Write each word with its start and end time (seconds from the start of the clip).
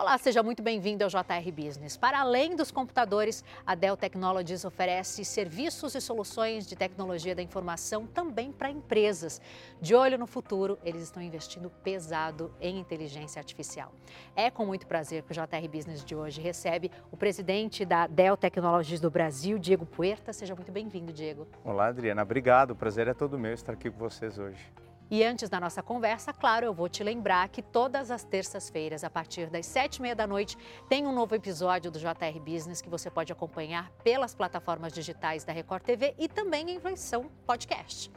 Olá, 0.00 0.16
seja 0.16 0.44
muito 0.44 0.62
bem-vindo 0.62 1.02
ao 1.02 1.10
JR 1.10 1.50
Business. 1.52 1.96
Para 1.96 2.20
além 2.20 2.54
dos 2.54 2.70
computadores, 2.70 3.42
a 3.66 3.74
Dell 3.74 3.96
Technologies 3.96 4.64
oferece 4.64 5.24
serviços 5.24 5.92
e 5.96 6.00
soluções 6.00 6.68
de 6.68 6.76
tecnologia 6.76 7.34
da 7.34 7.42
informação 7.42 8.06
também 8.06 8.52
para 8.52 8.70
empresas. 8.70 9.40
De 9.80 9.96
olho 9.96 10.16
no 10.16 10.28
futuro, 10.28 10.78
eles 10.84 11.02
estão 11.02 11.20
investindo 11.20 11.68
pesado 11.82 12.54
em 12.60 12.78
inteligência 12.78 13.40
artificial. 13.40 13.92
É 14.36 14.52
com 14.52 14.64
muito 14.64 14.86
prazer 14.86 15.24
que 15.24 15.32
o 15.32 15.34
JR 15.34 15.68
Business 15.68 16.04
de 16.04 16.14
hoje 16.14 16.40
recebe 16.40 16.92
o 17.10 17.16
presidente 17.16 17.84
da 17.84 18.06
Dell 18.06 18.36
Technologies 18.36 19.00
do 19.00 19.10
Brasil, 19.10 19.58
Diego 19.58 19.84
Puerta. 19.84 20.32
Seja 20.32 20.54
muito 20.54 20.70
bem-vindo, 20.70 21.12
Diego. 21.12 21.44
Olá, 21.64 21.88
Adriana. 21.88 22.22
Obrigado. 22.22 22.70
O 22.70 22.76
prazer 22.76 23.08
é 23.08 23.14
todo 23.14 23.36
meu 23.36 23.52
estar 23.52 23.72
aqui 23.72 23.90
com 23.90 23.98
vocês 23.98 24.38
hoje. 24.38 24.64
E 25.10 25.24
antes 25.24 25.48
da 25.48 25.58
nossa 25.58 25.82
conversa, 25.82 26.34
claro, 26.34 26.66
eu 26.66 26.74
vou 26.74 26.86
te 26.86 27.02
lembrar 27.02 27.48
que 27.48 27.62
todas 27.62 28.10
as 28.10 28.24
terças-feiras, 28.24 29.02
a 29.02 29.08
partir 29.08 29.48
das 29.48 29.64
sete 29.64 29.96
e 29.96 30.02
meia 30.02 30.14
da 30.14 30.26
noite, 30.26 30.54
tem 30.86 31.06
um 31.06 31.14
novo 31.14 31.34
episódio 31.34 31.90
do 31.90 31.98
JR 31.98 32.38
Business 32.44 32.82
que 32.82 32.90
você 32.90 33.10
pode 33.10 33.32
acompanhar 33.32 33.90
pelas 34.04 34.34
plataformas 34.34 34.92
digitais 34.92 35.44
da 35.44 35.52
Record 35.52 35.82
TV 35.82 36.14
e 36.18 36.28
também 36.28 36.72
em 36.72 36.78
versão 36.78 37.30
podcast. 37.46 38.12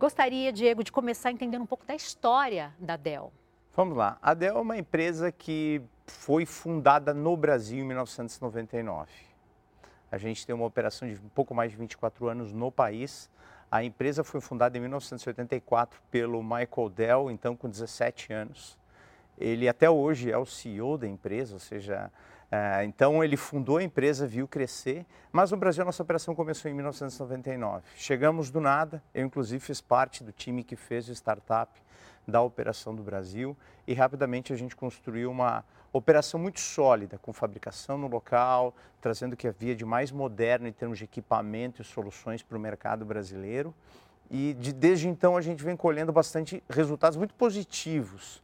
Gostaria, 0.00 0.50
Diego, 0.50 0.82
de 0.82 0.90
começar 0.90 1.30
entendendo 1.30 1.60
um 1.60 1.66
pouco 1.66 1.84
da 1.84 1.94
história 1.94 2.74
da 2.78 2.96
Dell. 2.96 3.30
Vamos 3.76 3.94
lá. 3.94 4.16
A 4.22 4.32
Dell 4.32 4.56
é 4.56 4.60
uma 4.60 4.78
empresa 4.78 5.30
que 5.30 5.82
foi 6.06 6.46
fundada 6.46 7.12
no 7.12 7.36
Brasil 7.36 7.80
em 7.80 7.84
1999. 7.84 9.10
A 10.10 10.16
gente 10.16 10.46
tem 10.46 10.54
uma 10.54 10.64
operação 10.64 11.06
de 11.06 11.20
um 11.20 11.28
pouco 11.28 11.54
mais 11.54 11.70
de 11.70 11.76
24 11.76 12.28
anos 12.28 12.50
no 12.50 12.72
país 12.72 13.28
a 13.70 13.84
empresa 13.84 14.24
foi 14.24 14.40
fundada 14.40 14.76
em 14.76 14.80
1984 14.80 16.00
pelo 16.10 16.42
Michael 16.42 16.88
Dell, 16.94 17.30
então 17.30 17.56
com 17.56 17.68
17 17.68 18.32
anos. 18.32 18.78
Ele 19.36 19.68
até 19.68 19.88
hoje 19.88 20.30
é 20.30 20.38
o 20.38 20.46
CEO 20.46 20.98
da 20.98 21.06
empresa, 21.06 21.54
ou 21.54 21.60
seja, 21.60 22.10
é, 22.50 22.82
então 22.84 23.22
ele 23.22 23.36
fundou 23.36 23.76
a 23.76 23.82
empresa, 23.82 24.26
viu 24.26 24.48
crescer, 24.48 25.04
mas 25.30 25.50
no 25.50 25.56
Brasil 25.56 25.82
a 25.82 25.84
nossa 25.84 26.02
operação 26.02 26.34
começou 26.34 26.70
em 26.70 26.74
1999. 26.74 27.84
Chegamos 27.94 28.50
do 28.50 28.60
nada, 28.60 29.02
eu 29.14 29.24
inclusive 29.26 29.62
fiz 29.62 29.80
parte 29.80 30.24
do 30.24 30.32
time 30.32 30.64
que 30.64 30.74
fez 30.74 31.08
o 31.08 31.12
startup 31.12 31.70
da 32.28 32.42
operação 32.42 32.94
do 32.94 33.02
Brasil 33.02 33.56
e 33.86 33.94
rapidamente 33.94 34.52
a 34.52 34.56
gente 34.56 34.76
construiu 34.76 35.30
uma 35.30 35.64
operação 35.90 36.38
muito 36.38 36.60
sólida, 36.60 37.16
com 37.18 37.32
fabricação 37.32 37.96
no 37.96 38.06
local, 38.06 38.74
trazendo 39.00 39.32
o 39.32 39.36
que 39.36 39.48
havia 39.48 39.74
de 39.74 39.84
mais 39.84 40.12
moderno 40.12 40.68
em 40.68 40.72
termos 40.72 40.98
de 40.98 41.04
equipamento 41.04 41.80
e 41.80 41.84
soluções 41.84 42.42
para 42.42 42.58
o 42.58 42.60
mercado 42.60 43.04
brasileiro. 43.06 43.74
E 44.30 44.52
de, 44.54 44.74
desde 44.74 45.08
então 45.08 45.38
a 45.38 45.40
gente 45.40 45.64
vem 45.64 45.74
colhendo 45.74 46.12
bastante 46.12 46.62
resultados 46.68 47.16
muito 47.16 47.32
positivos. 47.34 48.42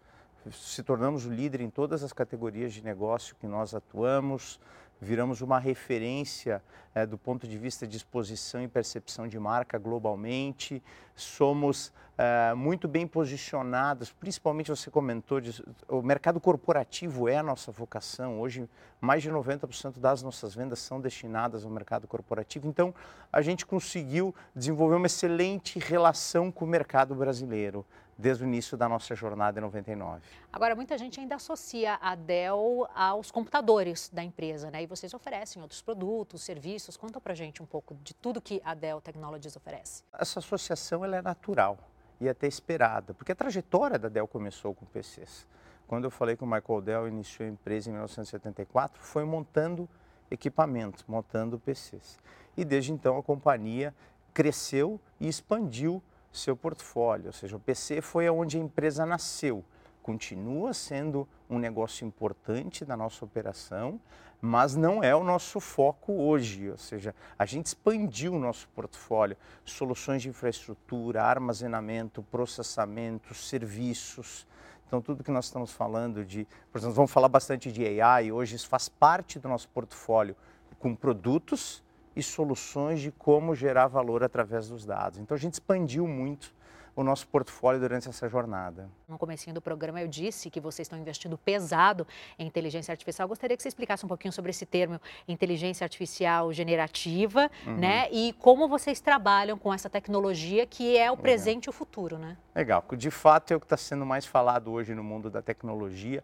Se 0.50 0.82
tornamos 0.82 1.26
o 1.26 1.30
líder 1.30 1.60
em 1.60 1.68
todas 1.68 2.02
as 2.02 2.12
categorias 2.12 2.72
de 2.72 2.82
negócio 2.82 3.36
que 3.36 3.46
nós 3.46 3.74
atuamos, 3.74 4.58
viramos 5.04 5.40
uma 5.40 5.58
referência 5.58 6.62
é, 6.94 7.04
do 7.04 7.18
ponto 7.18 7.46
de 7.46 7.58
vista 7.58 7.86
de 7.86 7.96
exposição 7.96 8.62
e 8.62 8.68
percepção 8.68 9.28
de 9.28 9.38
marca 9.38 9.78
globalmente, 9.78 10.82
somos 11.14 11.92
é, 12.16 12.54
muito 12.54 12.88
bem 12.88 13.06
posicionados, 13.06 14.12
principalmente 14.12 14.70
você 14.70 14.90
comentou, 14.90 15.40
de, 15.40 15.62
o 15.88 16.00
mercado 16.00 16.40
corporativo 16.40 17.28
é 17.28 17.36
a 17.36 17.42
nossa 17.42 17.70
vocação, 17.70 18.40
hoje 18.40 18.68
mais 19.00 19.22
de 19.22 19.30
90% 19.30 19.98
das 19.98 20.22
nossas 20.22 20.54
vendas 20.54 20.78
são 20.78 21.00
destinadas 21.00 21.64
ao 21.64 21.70
mercado 21.70 22.06
corporativo, 22.06 22.68
então 22.68 22.94
a 23.32 23.42
gente 23.42 23.66
conseguiu 23.66 24.34
desenvolver 24.54 24.96
uma 24.96 25.06
excelente 25.06 25.78
relação 25.78 26.50
com 26.50 26.64
o 26.64 26.68
mercado 26.68 27.14
brasileiro 27.14 27.84
desde 28.16 28.44
o 28.44 28.46
início 28.46 28.76
da 28.76 28.88
nossa 28.88 29.14
jornada 29.14 29.58
em 29.58 29.62
99. 29.62 30.22
Agora, 30.52 30.74
muita 30.74 30.96
gente 30.96 31.20
ainda 31.20 31.34
associa 31.34 31.98
a 32.00 32.14
Dell 32.14 32.86
aos 32.94 33.30
computadores 33.30 34.10
da 34.12 34.22
empresa, 34.22 34.70
né? 34.70 34.82
E 34.82 34.86
vocês 34.86 35.12
oferecem 35.14 35.60
outros 35.60 35.82
produtos, 35.82 36.42
serviços. 36.42 36.96
Conta 36.96 37.20
pra 37.20 37.34
gente 37.34 37.62
um 37.62 37.66
pouco 37.66 37.94
de 38.02 38.14
tudo 38.14 38.40
que 38.40 38.60
a 38.64 38.74
Dell 38.74 39.00
Technologies 39.00 39.56
oferece. 39.56 40.02
Essa 40.12 40.38
associação 40.38 41.04
ela 41.04 41.16
é 41.16 41.22
natural 41.22 41.78
e 42.20 42.28
até 42.28 42.46
esperada, 42.46 43.12
porque 43.12 43.32
a 43.32 43.34
trajetória 43.34 43.98
da 43.98 44.08
Dell 44.08 44.28
começou 44.28 44.74
com 44.74 44.86
PCs. 44.86 45.46
Quando 45.86 46.04
eu 46.04 46.10
falei 46.10 46.36
que 46.36 46.44
o 46.44 46.46
Michael 46.46 46.80
Dell 46.80 47.08
iniciou 47.08 47.46
a 47.46 47.50
empresa 47.50 47.90
em 47.90 47.92
1974, 47.92 49.02
foi 49.02 49.24
montando 49.24 49.88
equipamentos, 50.30 51.04
montando 51.06 51.58
PCs. 51.58 52.18
E 52.56 52.64
desde 52.64 52.92
então 52.92 53.18
a 53.18 53.22
companhia 53.22 53.94
cresceu 54.32 55.00
e 55.20 55.28
expandiu 55.28 56.02
seu 56.38 56.56
portfólio, 56.56 57.26
ou 57.26 57.32
seja, 57.32 57.56
o 57.56 57.60
PC 57.60 58.00
foi 58.00 58.28
onde 58.28 58.56
a 58.56 58.60
empresa 58.60 59.06
nasceu. 59.06 59.64
Continua 60.02 60.74
sendo 60.74 61.26
um 61.48 61.58
negócio 61.58 62.06
importante 62.06 62.84
da 62.84 62.96
nossa 62.96 63.24
operação, 63.24 64.00
mas 64.40 64.76
não 64.76 65.02
é 65.02 65.16
o 65.16 65.24
nosso 65.24 65.58
foco 65.60 66.12
hoje. 66.12 66.70
Ou 66.70 66.76
seja, 66.76 67.14
a 67.38 67.46
gente 67.46 67.66
expandiu 67.66 68.34
o 68.34 68.38
nosso 68.38 68.68
portfólio, 68.74 69.36
soluções 69.64 70.20
de 70.20 70.28
infraestrutura, 70.28 71.22
armazenamento, 71.22 72.22
processamento, 72.22 73.32
serviços. 73.32 74.46
Então, 74.86 75.00
tudo 75.00 75.24
que 75.24 75.30
nós 75.30 75.46
estamos 75.46 75.72
falando 75.72 76.24
de, 76.24 76.46
por 76.70 76.78
exemplo, 76.78 76.94
vamos 76.94 77.10
falar 77.10 77.28
bastante 77.28 77.72
de 77.72 78.00
AI 78.02 78.30
hoje, 78.30 78.56
isso 78.56 78.68
faz 78.68 78.88
parte 78.88 79.38
do 79.38 79.48
nosso 79.48 79.68
portfólio 79.70 80.36
com 80.78 80.94
produtos 80.94 81.82
e 82.16 82.22
soluções 82.22 83.00
de 83.00 83.10
como 83.10 83.54
gerar 83.54 83.86
valor 83.86 84.22
através 84.22 84.68
dos 84.68 84.84
dados. 84.84 85.18
Então 85.18 85.34
a 85.34 85.38
gente 85.38 85.54
expandiu 85.54 86.06
muito 86.06 86.52
o 86.96 87.02
nosso 87.02 87.26
portfólio 87.26 87.80
durante 87.80 88.08
essa 88.08 88.28
jornada. 88.28 88.88
No 89.08 89.18
comecinho 89.18 89.52
do 89.52 89.60
programa 89.60 90.00
eu 90.00 90.08
disse 90.08 90.48
que 90.48 90.60
vocês 90.60 90.86
estão 90.86 90.98
investindo 90.98 91.36
pesado 91.36 92.06
em 92.38 92.46
inteligência 92.46 92.92
artificial. 92.92 93.24
Eu 93.24 93.30
gostaria 93.30 93.56
que 93.56 93.62
você 93.62 93.68
explicasse 93.68 94.04
um 94.04 94.08
pouquinho 94.08 94.32
sobre 94.32 94.50
esse 94.50 94.64
termo 94.64 95.00
inteligência 95.26 95.84
artificial 95.84 96.52
generativa, 96.52 97.50
uhum. 97.66 97.76
né? 97.76 98.08
E 98.12 98.32
como 98.34 98.68
vocês 98.68 99.00
trabalham 99.00 99.58
com 99.58 99.74
essa 99.74 99.90
tecnologia 99.90 100.66
que 100.66 100.96
é 100.96 101.10
o 101.10 101.16
presente 101.16 101.66
Legal. 101.66 101.66
e 101.66 101.70
o 101.70 101.72
futuro, 101.72 102.18
né? 102.18 102.36
Legal. 102.54 102.84
De 102.96 103.10
fato 103.10 103.52
é 103.52 103.56
o 103.56 103.60
que 103.60 103.66
está 103.66 103.76
sendo 103.76 104.06
mais 104.06 104.24
falado 104.24 104.70
hoje 104.70 104.94
no 104.94 105.02
mundo 105.02 105.28
da 105.28 105.42
tecnologia. 105.42 106.22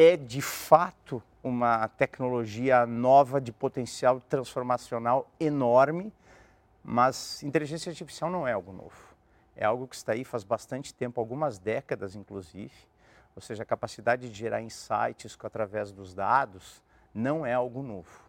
É 0.00 0.16
de 0.16 0.40
fato 0.40 1.20
uma 1.42 1.88
tecnologia 1.88 2.86
nova 2.86 3.40
de 3.40 3.50
potencial 3.50 4.20
transformacional 4.20 5.28
enorme, 5.40 6.12
mas 6.84 7.42
inteligência 7.42 7.90
artificial 7.90 8.30
não 8.30 8.46
é 8.46 8.52
algo 8.52 8.72
novo. 8.72 9.16
É 9.56 9.64
algo 9.64 9.88
que 9.88 9.96
está 9.96 10.12
aí 10.12 10.22
faz 10.22 10.44
bastante 10.44 10.94
tempo, 10.94 11.20
algumas 11.20 11.58
décadas 11.58 12.14
inclusive. 12.14 12.72
Ou 13.34 13.42
seja, 13.42 13.64
a 13.64 13.66
capacidade 13.66 14.30
de 14.30 14.38
gerar 14.38 14.62
insights 14.62 15.36
através 15.42 15.90
dos 15.90 16.14
dados 16.14 16.80
não 17.12 17.44
é 17.44 17.52
algo 17.52 17.82
novo. 17.82 18.22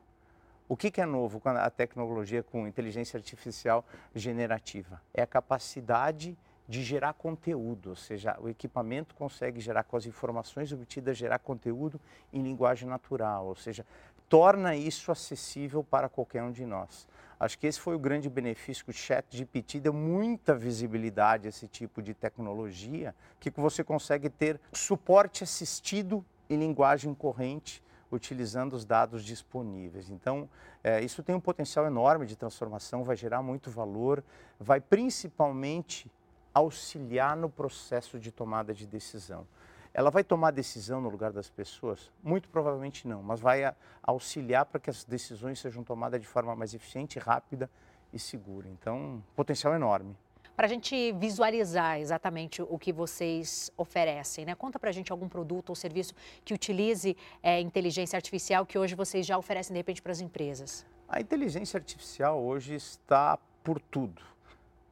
O 0.68 0.76
que, 0.76 1.00
é 1.00 1.06
novo 1.06 1.40
com 1.40 1.50
a 1.50 1.70
tecnologia 1.70 2.42
com 2.42 2.66
inteligência 2.66 3.16
artificial 3.16 3.86
generativa? 4.16 5.00
É 5.14 5.22
a 5.22 5.28
capacidade 5.28 6.30
de 6.30 6.38
gerar 6.70 7.14
conteúdo, 7.14 7.90
ou 7.90 7.96
seja, 7.96 8.38
o 8.40 8.48
equipamento 8.48 9.16
consegue 9.16 9.60
gerar 9.60 9.84
com 9.84 9.98
as 9.98 10.06
informações 10.06 10.72
obtidas, 10.72 11.18
gerar 11.18 11.40
conteúdo 11.40 12.00
em 12.32 12.44
linguagem 12.44 12.88
natural, 12.88 13.48
ou 13.48 13.56
seja, 13.56 13.84
torna 14.30 14.76
isso 14.76 15.12
acessível 15.12 15.84
para 15.84 16.08
qualquer 16.08 16.44
um 16.44 16.52
de 16.52 16.66
nós. 16.66 17.08
Acho 17.40 17.58
que 17.58 17.66
esse 17.66 17.80
foi 17.80 17.96
o 17.96 18.00
grande 18.00 18.30
benefício 18.30 18.84
que 18.84 18.92
o 18.92 18.94
Chat 18.94 19.26
GPT 19.36 19.80
deu 19.80 19.94
muita 19.94 20.54
visibilidade 20.54 21.48
a 21.48 21.50
esse 21.50 21.68
tipo 21.68 22.02
de 22.02 22.14
tecnologia, 22.14 23.16
que 23.40 23.50
você 23.50 23.84
consegue 23.84 24.30
ter 24.30 24.60
suporte 24.72 25.44
assistido 25.44 26.24
em 26.50 26.58
linguagem 26.58 27.14
corrente, 27.16 27.82
utilizando 28.12 28.74
os 28.74 28.86
dados 28.86 29.24
disponíveis. 29.24 30.10
Então, 30.10 30.50
é, 30.84 31.02
isso 31.02 31.24
tem 31.24 31.34
um 31.34 31.40
potencial 31.40 31.86
enorme 31.86 32.26
de 32.26 32.36
transformação, 32.36 33.04
vai 33.04 33.16
gerar 33.16 33.42
muito 33.42 33.72
valor, 33.72 34.24
vai 34.60 34.82
principalmente 34.82 36.12
auxiliar 36.60 37.36
no 37.36 37.50
processo 37.50 38.20
de 38.20 38.32
tomada 38.32 38.74
de 38.74 38.86
decisão. 38.86 39.48
Ela 39.94 40.12
vai 40.12 40.24
tomar 40.24 40.52
decisão 40.52 41.02
no 41.02 41.10
lugar 41.10 41.32
das 41.32 41.50
pessoas? 41.50 42.12
Muito 42.24 42.48
provavelmente 42.50 43.08
não, 43.08 43.24
mas 43.24 43.40
vai 43.40 43.74
auxiliar 44.04 44.66
para 44.66 44.80
que 44.80 44.90
as 44.90 45.04
decisões 45.04 45.60
sejam 45.60 45.84
tomadas 45.84 46.22
de 46.22 46.28
forma 46.28 46.56
mais 46.56 46.74
eficiente, 46.74 47.18
rápida 47.18 47.70
e 48.14 48.20
segura. 48.20 48.68
Então, 48.70 49.24
potencial 49.36 49.74
enorme. 49.74 50.16
Para 50.56 50.66
a 50.66 50.70
gente 50.70 51.14
visualizar 51.14 52.00
exatamente 52.00 52.62
o 52.62 52.78
que 52.78 52.92
vocês 52.92 53.72
oferecem, 53.78 54.46
né? 54.46 54.54
conta 54.56 54.78
para 54.78 54.90
a 54.90 54.94
gente 54.94 55.12
algum 55.12 55.30
produto 55.30 55.70
ou 55.70 55.76
serviço 55.76 56.14
que 56.44 56.54
utilize 56.54 57.16
é, 57.42 57.62
inteligência 57.62 58.18
artificial 58.18 58.66
que 58.66 58.78
hoje 58.78 58.94
vocês 58.94 59.26
já 59.26 59.38
oferecem 59.38 59.74
de 59.74 59.80
repente 59.80 60.02
para 60.02 60.12
as 60.12 60.20
empresas. 60.20 60.86
A 61.08 61.22
inteligência 61.22 61.78
artificial 61.78 62.44
hoje 62.44 62.76
está 62.76 63.40
por 63.64 63.80
tudo 63.80 64.22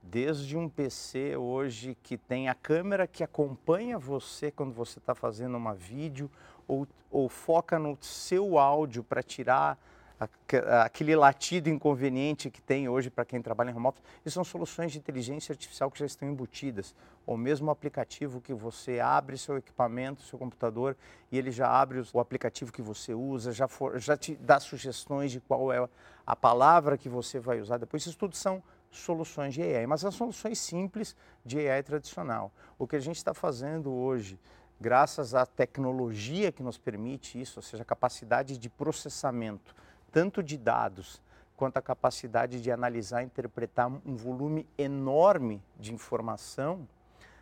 desde 0.10 0.56
um 0.56 0.70
PC 0.70 1.36
hoje 1.36 1.98
que 2.02 2.18
tem 2.18 2.48
a 2.48 2.56
câmera 2.56 3.06
que 3.06 3.24
acompanha 3.24 3.98
você 4.00 4.50
quando 4.50 4.74
você 4.74 5.00
está 5.00 5.14
fazendo 5.14 5.58
uma 5.58 5.74
vídeo 5.74 6.32
ou, 6.68 6.88
ou, 7.12 7.28
foca 7.28 7.78
no 7.78 7.98
seu 8.02 8.58
áudio 8.58 9.04
para 9.04 9.22
tirar 9.22 9.78
aquele 10.84 11.16
latido 11.16 11.70
inconveniente 11.70 12.50
que 12.50 12.62
tem 12.62 12.90
hoje 12.90 13.10
para 13.10 13.24
quem 13.24 13.40
trabalha 13.40 13.70
em 13.70 13.76
home 13.76 13.88
office, 13.88 14.02
e 14.26 14.32
são 14.32 14.44
soluções 14.44 14.92
de 14.92 14.98
inteligência 14.98 15.54
artificial 15.54 15.92
que 15.92 16.00
já 16.00 16.08
estão 16.08 16.28
embutidas. 16.28 16.96
Ou 17.24 17.38
mesmo 17.38 17.70
aplicativo 17.70 18.42
que 18.42 18.54
você 18.54 19.00
abre 19.00 19.38
seu 19.38 19.58
equipamento, 19.58 20.24
seu 20.24 20.40
computador, 20.40 20.98
e 21.32 21.38
ele 21.38 21.52
já 21.52 21.70
abre 21.70 22.02
o 22.12 22.20
aplicativo 22.20 22.72
que 22.72 22.82
você 22.82 23.14
usa, 23.14 23.52
já, 23.52 23.68
for, 23.68 24.00
já 24.00 24.18
te 24.18 24.36
dá 24.36 24.60
sugestões 24.60 25.32
de 25.32 25.40
qual 25.40 25.72
é 25.72 25.88
a 26.26 26.36
palavra 26.36 26.98
que 26.98 27.08
você 27.08 27.40
vai 27.40 27.62
usar 27.62 27.78
depois. 27.78 28.04
Isso 28.04 28.18
tudo 28.18 28.36
são 28.36 28.64
soluções 28.92 29.54
de 29.54 29.62
AI, 29.62 29.86
mas 29.86 30.02
são 30.02 30.12
soluções 30.12 30.60
simples 30.60 31.16
de 31.46 31.60
AI 31.60 31.84
tradicional. 31.84 32.52
O 32.78 32.88
que 32.88 32.96
a 32.96 33.00
gente 33.00 33.18
está 33.18 33.34
fazendo 33.34 33.92
hoje, 33.92 34.40
graças 34.80 35.34
à 35.34 35.46
tecnologia 35.46 36.52
que 36.52 36.64
nos 36.64 36.78
permite 36.78 37.40
isso, 37.40 37.60
ou 37.60 37.64
seja, 37.64 37.84
a 37.84 37.86
capacidade 37.86 38.58
de 38.58 38.70
processamento, 38.70 39.76
tanto 40.12 40.42
de 40.42 40.58
dados 40.58 41.22
quanto 41.56 41.78
a 41.78 41.82
capacidade 41.82 42.62
de 42.62 42.72
analisar 42.72 43.24
e 43.24 43.26
interpretar 43.26 43.88
um 43.88 44.16
volume 44.16 44.68
enorme 44.78 45.62
de 45.80 45.94
informação, 45.94 46.88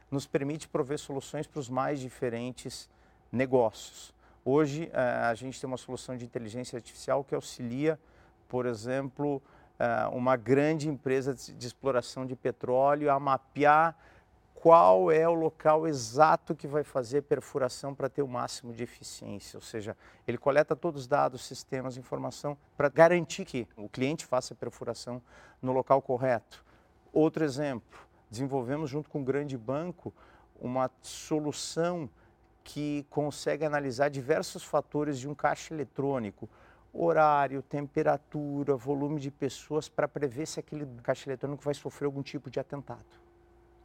nos 0.09 0.25
permite 0.25 0.68
prover 0.68 0.97
soluções 0.97 1.45
para 1.45 1.59
os 1.59 1.69
mais 1.69 2.00
diferentes 2.00 2.89
negócios. 3.31 4.13
Hoje, 4.44 4.89
eh, 4.94 5.00
a 5.00 5.33
gente 5.33 5.59
tem 5.59 5.68
uma 5.68 5.77
solução 5.77 6.15
de 6.15 6.24
inteligência 6.24 6.77
artificial 6.77 7.24
que 7.24 7.36
auxilia, 7.36 8.00
por 8.47 8.65
exemplo, 8.65 9.42
uma 10.12 10.36
grande 10.36 10.89
empresa 10.89 11.33
de 11.33 11.68
exploração 11.68 12.25
de 12.25 12.36
petróleo 12.36 13.12
a 13.12 13.19
mapear 13.19 13.95
qual 14.66 15.12
é 15.12 15.30
o 15.30 15.33
local 15.33 15.86
exato 15.88 16.56
que 16.56 16.66
vai 16.66 16.83
fazer 16.83 17.22
perfuração 17.22 17.94
para 17.94 18.10
ter 18.10 18.24
o 18.24 18.27
máximo 18.27 18.74
de 18.74 18.81
eficiência. 18.81 19.57
Ou 19.57 19.62
seja, 19.62 19.95
ele 20.27 20.39
coleta 20.39 20.75
todos 20.75 21.01
os 21.01 21.07
dados, 21.07 21.45
sistemas, 21.45 21.98
informação 21.98 22.57
para 22.75 22.89
garantir 22.89 23.45
que 23.45 23.68
o 23.77 23.88
cliente 23.88 24.25
faça 24.25 24.56
a 24.56 24.57
perfuração 24.57 25.22
no 25.62 25.72
local 25.72 26.01
correto. 26.01 26.66
Outro 27.13 27.44
exemplo, 27.44 28.00
desenvolvemos 28.28 28.89
junto 28.89 29.07
com 29.07 29.19
um 29.19 29.24
grande 29.24 29.56
banco 29.56 30.12
uma 30.60 30.89
solução 31.00 32.10
que 32.63 33.06
consegue 33.12 33.63
analisar 33.63 34.10
diversos 34.10 34.63
fatores 34.63 35.19
de 35.19 35.30
um 35.30 35.36
caixa 35.36 35.75
eletrônico, 35.75 36.50
horário, 36.97 37.62
temperatura, 37.62 38.75
volume 38.75 39.19
de 39.19 39.30
pessoas, 39.30 39.89
para 39.89 40.07
prever 40.07 40.45
se 40.45 40.59
aquele 40.59 40.86
caixa 41.03 41.30
eletrônico 41.30 41.63
vai 41.63 41.74
sofrer 41.74 42.06
algum 42.06 42.21
tipo 42.21 42.50
de 42.50 42.59
atentado. 42.59 43.06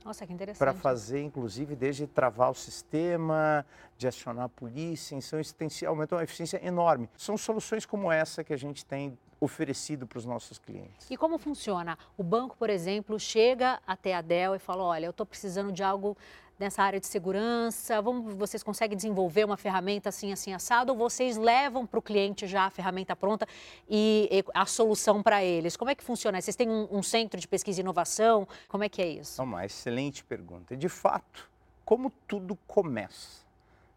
Nossa, 0.04 0.26
que 0.26 0.32
interessante. 0.32 0.58
Para 0.58 0.72
fazer, 0.72 1.22
inclusive, 1.22 1.76
desde 1.76 2.06
travar 2.06 2.50
o 2.50 2.54
sistema, 2.54 3.66
de 3.98 4.08
acionar 4.08 4.46
a 4.46 4.48
polícia, 4.48 5.14
então 5.14 5.38
isso 5.38 5.54
tem 5.54 5.68
aumentou 5.86 6.16
uma 6.16 6.24
eficiência 6.24 6.64
enorme. 6.64 7.08
São 7.16 7.36
soluções 7.36 7.84
como 7.84 8.10
essa 8.10 8.42
que 8.42 8.52
a 8.52 8.56
gente 8.56 8.84
tem 8.84 9.18
oferecido 9.38 10.06
para 10.06 10.18
os 10.18 10.24
nossos 10.24 10.58
clientes. 10.58 11.10
E 11.10 11.16
como 11.16 11.38
funciona? 11.38 11.98
O 12.16 12.22
banco, 12.22 12.56
por 12.56 12.70
exemplo, 12.70 13.18
chega 13.18 13.80
até 13.86 14.14
a 14.14 14.20
Dell 14.20 14.54
e 14.54 14.58
fala, 14.58 14.84
olha, 14.84 15.06
eu 15.06 15.10
estou 15.10 15.26
precisando 15.26 15.72
de 15.72 15.82
algo 15.82 16.16
nessa 16.60 16.82
área 16.82 17.00
de 17.00 17.06
segurança? 17.06 18.00
Vamos, 18.02 18.34
vocês 18.34 18.62
conseguem 18.62 18.94
desenvolver 18.94 19.44
uma 19.44 19.56
ferramenta 19.56 20.10
assim, 20.10 20.32
assim, 20.32 20.52
assado? 20.52 20.92
Ou 20.92 20.98
vocês 20.98 21.38
levam 21.38 21.86
para 21.86 21.98
o 21.98 22.02
cliente 22.02 22.46
já 22.46 22.66
a 22.66 22.70
ferramenta 22.70 23.16
pronta 23.16 23.48
e, 23.88 24.28
e 24.30 24.44
a 24.54 24.66
solução 24.66 25.22
para 25.22 25.42
eles? 25.42 25.76
Como 25.76 25.90
é 25.90 25.94
que 25.94 26.04
funciona? 26.04 26.40
Vocês 26.40 26.54
têm 26.54 26.68
um, 26.68 26.86
um, 26.90 27.02
centro 27.02 27.40
de 27.40 27.48
pesquisa 27.48 27.80
e 27.80 27.82
inovação? 27.82 28.46
Como 28.68 28.84
é 28.84 28.88
que 28.88 29.00
é 29.00 29.08
isso? 29.08 29.42
Uma 29.42 29.64
excelente 29.64 30.22
pergunta. 30.22 30.76
De 30.76 30.88
fato, 30.88 31.48
como 31.84 32.10
tudo 32.28 32.56
começa? 32.66 33.40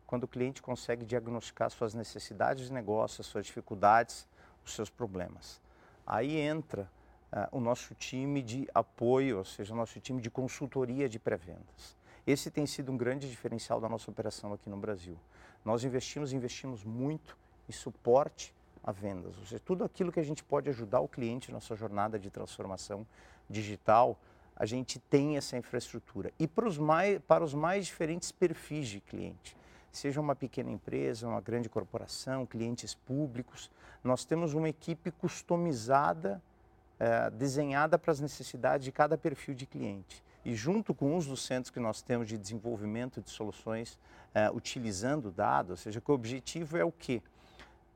Quando 0.07 0.24
o 0.24 0.27
cliente 0.27 0.62
consegue 0.62 1.06
diagnosticar 1.06 1.69
suas 1.69 1.94
necessidades 1.94 2.68
de 2.68 2.74
negócio, 2.74 3.24
suas 3.24 3.45
dificuldades, 3.45 4.25
os 4.65 4.74
seus 4.74 4.89
problemas. 4.89 5.60
Aí 6.06 6.38
entra 6.38 6.89
uh, 7.31 7.57
o 7.57 7.60
nosso 7.60 7.94
time 7.95 8.42
de 8.42 8.68
apoio, 8.74 9.39
ou 9.39 9.45
seja, 9.45 9.74
o 9.74 9.77
nosso 9.77 10.00
time 10.00 10.21
de 10.21 10.30
consultoria 10.30 11.10
de 11.10 11.19
pré-vendas. 11.19 11.98
Esse 12.25 12.50
tem 12.50 12.66
sido 12.66 12.92
um 12.92 12.98
grande 12.98 13.30
diferencial 13.30 13.81
da 13.81 13.90
nossa 13.90 14.10
operação 14.10 14.54
aqui 14.54 14.70
no 14.70 14.78
Brasil. 14.78 15.18
Nós 15.64 15.84
investimos, 15.84 16.31
investimos 16.31 16.84
muito 16.84 17.38
em 17.68 17.72
suporte 17.74 18.54
a 18.81 18.92
vendas, 18.92 19.38
ou 19.38 19.46
seja, 19.46 19.60
tudo 19.60 19.84
aquilo 19.84 20.12
que 20.12 20.20
a 20.20 20.24
gente 20.24 20.44
pode 20.44 20.70
ajudar 20.70 21.00
o 21.00 21.08
cliente 21.08 21.52
na 21.52 21.60
sua 21.60 21.75
jornada 21.75 22.20
de 22.20 22.30
transformação 22.30 23.06
digital, 23.50 24.18
a 24.56 24.66
gente 24.66 25.00
tem 25.00 25.38
essa 25.38 25.58
infraestrutura. 25.58 26.31
E 26.38 26.48
para 26.48 26.68
os 26.68 26.78
mais, 26.78 27.20
para 27.20 27.44
os 27.44 27.54
mais 27.54 27.86
diferentes 27.86 28.31
perfis 28.31 28.88
de 28.88 29.00
cliente, 29.00 29.56
seja 29.92 30.20
uma 30.20 30.36
pequena 30.36 30.70
empresa, 30.70 31.28
uma 31.28 31.42
grande 31.42 31.70
corporação, 31.70 32.46
clientes 32.46 32.94
públicos, 32.94 33.70
nós 34.04 34.25
temos 34.25 34.54
uma 34.54 34.68
equipe 34.68 35.12
customizada, 35.12 36.42
eh, 37.00 37.30
desenhada 37.31 37.98
para 37.98 38.12
as 38.12 38.20
necessidades 38.20 38.84
de 38.84 38.92
cada 38.92 39.18
perfil 39.18 39.56
de 39.56 39.66
cliente 39.66 40.24
e 40.45 40.56
junto 40.56 40.94
com 40.94 41.16
uns 41.16 41.25
dos 41.25 41.44
centros 41.44 41.69
que 41.69 41.80
nós 41.80 42.01
temos 42.01 42.28
de 42.28 42.38
desenvolvimento 42.38 43.22
de 43.22 43.30
soluções 43.30 43.98
uh, 44.36 44.56
utilizando 44.56 45.31
dados, 45.31 45.72
ou 45.72 45.78
seja, 45.78 46.01
que 46.01 46.12
o 46.12 46.13
objetivo 46.13 46.78
é 46.78 46.84
o 46.84 46.92
quê? 46.92 47.22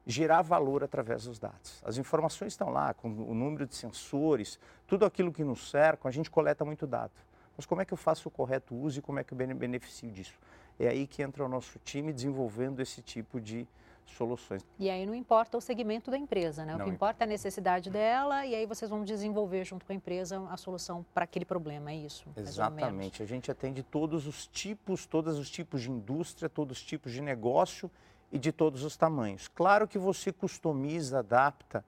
Gerar 0.06 0.42
valor 0.42 0.84
através 0.84 1.26
dos 1.26 1.38
dados. 1.38 1.82
As 1.84 1.98
informações 1.98 2.54
estão 2.54 2.70
lá, 2.70 2.94
com 2.94 3.10
o 3.10 3.34
número 3.34 3.66
de 3.66 3.76
sensores, 3.76 4.58
tudo 4.88 5.06
aquilo 5.06 5.32
que 5.32 5.44
nos 5.44 5.70
cerca, 5.70 6.08
a 6.08 6.12
gente 6.12 6.30
coleta 6.30 6.64
muito 6.64 6.88
dado. 6.88 7.12
Mas 7.58 7.66
como 7.66 7.82
é 7.82 7.86
que 7.86 7.94
eu 7.94 7.98
faço 7.98 8.30
o 8.30 8.32
correto 8.32 8.76
uso 8.76 9.00
e 9.00 9.02
como 9.02 9.20
é 9.20 9.24
que 9.24 9.34
eu 9.34 9.38
beneficio 9.38 10.10
disso? 10.12 10.40
É 10.80 10.88
aí 10.88 11.08
que 11.08 11.24
entra 11.24 11.44
o 11.44 11.50
nosso 11.50 11.80
time 11.80 12.14
desenvolvendo 12.14 12.80
esse 12.82 13.02
tipo 13.02 13.42
de 13.42 13.68
soluções. 14.14 14.66
E 14.80 14.90
aí 14.90 15.06
não 15.06 15.16
importa 15.16 15.58
o 15.58 15.62
segmento 15.62 16.10
da 16.10 16.18
empresa, 16.18 16.66
né? 16.66 16.76
O 16.76 16.78
não 16.78 16.86
que 16.86 16.92
importa 16.92 17.24
é 17.24 17.26
a 17.26 17.28
necessidade 17.28 17.90
dela 17.90 18.46
e 18.46 18.56
aí 18.56 18.66
vocês 18.66 18.90
vão 18.90 19.04
desenvolver 19.04 19.64
junto 19.66 19.86
com 19.86 19.92
a 19.92 19.96
empresa 19.96 20.46
a 20.50 20.58
solução 20.58 21.06
para 21.14 21.24
aquele 21.24 21.46
problema, 21.46 21.92
é 21.92 21.96
isso? 21.96 22.28
Exatamente. 22.36 23.22
A 23.22 23.26
gente 23.26 23.52
atende 23.52 23.84
todos 23.84 24.28
os 24.28 24.48
tipos, 24.48 25.06
todos 25.06 25.38
os 25.38 25.50
tipos 25.50 25.82
de 25.82 25.92
indústria, 25.92 26.50
todos 26.50 26.78
os 26.78 26.84
tipos 26.84 27.12
de 27.12 27.22
negócio 27.22 27.90
e 28.32 28.38
de 28.38 28.52
todos 28.52 28.84
os 28.84 28.96
tamanhos. 28.98 29.48
Claro 29.48 29.88
que 29.88 29.98
você 29.98 30.32
customiza, 30.32 31.20
adapta 31.20 31.84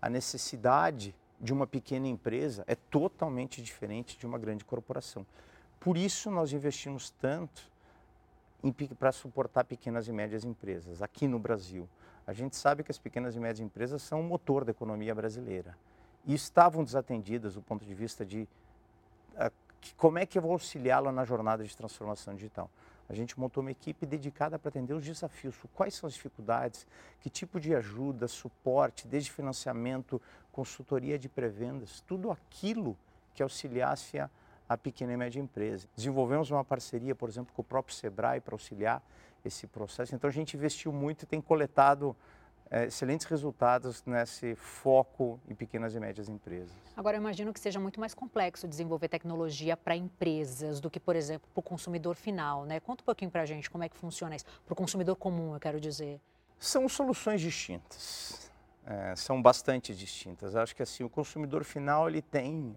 a 0.00 0.08
necessidade 0.08 1.14
de 1.40 1.52
uma 1.52 1.66
pequena 1.66 2.06
empresa 2.06 2.64
é 2.68 2.76
totalmente 2.76 3.60
diferente 3.60 4.16
de 4.16 4.24
uma 4.24 4.38
grande 4.38 4.64
corporação. 4.64 5.26
Por 5.80 5.96
isso 5.96 6.30
nós 6.30 6.52
investimos 6.52 7.10
tanto 7.10 7.71
para 8.98 9.10
suportar 9.10 9.64
pequenas 9.64 10.06
e 10.06 10.12
médias 10.12 10.44
empresas 10.44 11.02
aqui 11.02 11.26
no 11.26 11.38
Brasil. 11.38 11.88
A 12.26 12.32
gente 12.32 12.56
sabe 12.56 12.84
que 12.84 12.90
as 12.90 12.98
pequenas 12.98 13.34
e 13.34 13.40
médias 13.40 13.60
empresas 13.60 14.02
são 14.02 14.20
o 14.20 14.24
motor 14.24 14.64
da 14.64 14.70
economia 14.70 15.14
brasileira 15.14 15.76
e 16.24 16.34
estavam 16.34 16.84
desatendidas 16.84 17.54
do 17.54 17.62
ponto 17.62 17.84
de 17.84 17.94
vista 17.94 18.24
de 18.24 18.48
uh, 19.34 19.52
como 19.96 20.18
é 20.18 20.26
que 20.26 20.38
eu 20.38 20.42
vou 20.42 20.52
auxiliá-la 20.52 21.10
na 21.10 21.24
jornada 21.24 21.64
de 21.64 21.76
transformação 21.76 22.34
digital. 22.34 22.70
A 23.08 23.14
gente 23.14 23.38
montou 23.38 23.62
uma 23.62 23.72
equipe 23.72 24.06
dedicada 24.06 24.58
para 24.58 24.68
atender 24.68 24.94
os 24.94 25.04
desafios, 25.04 25.56
quais 25.74 25.94
são 25.94 26.06
as 26.06 26.14
dificuldades, 26.14 26.86
que 27.20 27.28
tipo 27.28 27.58
de 27.58 27.74
ajuda, 27.74 28.28
suporte, 28.28 29.08
desde 29.08 29.30
financiamento, 29.30 30.22
consultoria 30.52 31.18
de 31.18 31.28
pré-vendas, 31.28 32.02
tudo 32.06 32.30
aquilo 32.30 32.96
que 33.34 33.42
auxiliasse 33.42 34.18
a 34.18 34.30
a 34.72 34.76
pequena 34.76 35.12
e 35.12 35.16
média 35.16 35.40
empresa. 35.40 35.86
Desenvolvemos 35.94 36.50
uma 36.50 36.64
parceria, 36.64 37.14
por 37.14 37.28
exemplo, 37.28 37.52
com 37.54 37.62
o 37.62 37.64
próprio 37.64 37.94
Sebrae 37.94 38.40
para 38.40 38.54
auxiliar 38.54 39.02
esse 39.44 39.66
processo. 39.66 40.14
Então 40.14 40.28
a 40.28 40.32
gente 40.32 40.56
investiu 40.56 40.92
muito 40.92 41.22
e 41.22 41.26
tem 41.26 41.40
coletado 41.40 42.16
é, 42.70 42.86
excelentes 42.86 43.26
resultados 43.26 44.02
nesse 44.06 44.54
foco 44.54 45.38
em 45.46 45.54
pequenas 45.54 45.94
e 45.94 46.00
médias 46.00 46.28
empresas. 46.28 46.72
Agora, 46.96 47.16
eu 47.16 47.20
imagino 47.20 47.52
que 47.52 47.60
seja 47.60 47.78
muito 47.78 48.00
mais 48.00 48.14
complexo 48.14 48.66
desenvolver 48.66 49.08
tecnologia 49.08 49.76
para 49.76 49.94
empresas 49.94 50.80
do 50.80 50.90
que, 50.90 50.98
por 50.98 51.14
exemplo, 51.14 51.48
para 51.52 51.60
o 51.60 51.62
consumidor 51.62 52.16
final, 52.16 52.64
né? 52.64 52.80
Conta 52.80 53.02
um 53.02 53.04
pouquinho 53.04 53.30
para 53.30 53.42
a 53.42 53.46
gente 53.46 53.70
como 53.70 53.84
é 53.84 53.90
que 53.90 53.96
funciona 53.96 54.34
isso, 54.34 54.46
para 54.64 54.72
o 54.72 54.76
consumidor 54.76 55.16
comum, 55.16 55.52
eu 55.52 55.60
quero 55.60 55.78
dizer. 55.78 56.18
São 56.58 56.88
soluções 56.88 57.40
distintas, 57.40 58.50
é, 58.86 59.14
são 59.16 59.42
bastante 59.42 59.94
distintas. 59.94 60.56
Acho 60.56 60.74
que 60.74 60.82
assim, 60.82 61.04
o 61.04 61.10
consumidor 61.10 61.64
final 61.64 62.08
ele 62.08 62.22
tem 62.22 62.74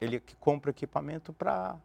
ele 0.00 0.22
compra 0.38 0.70
equipamento 0.70 1.32
para 1.32 1.76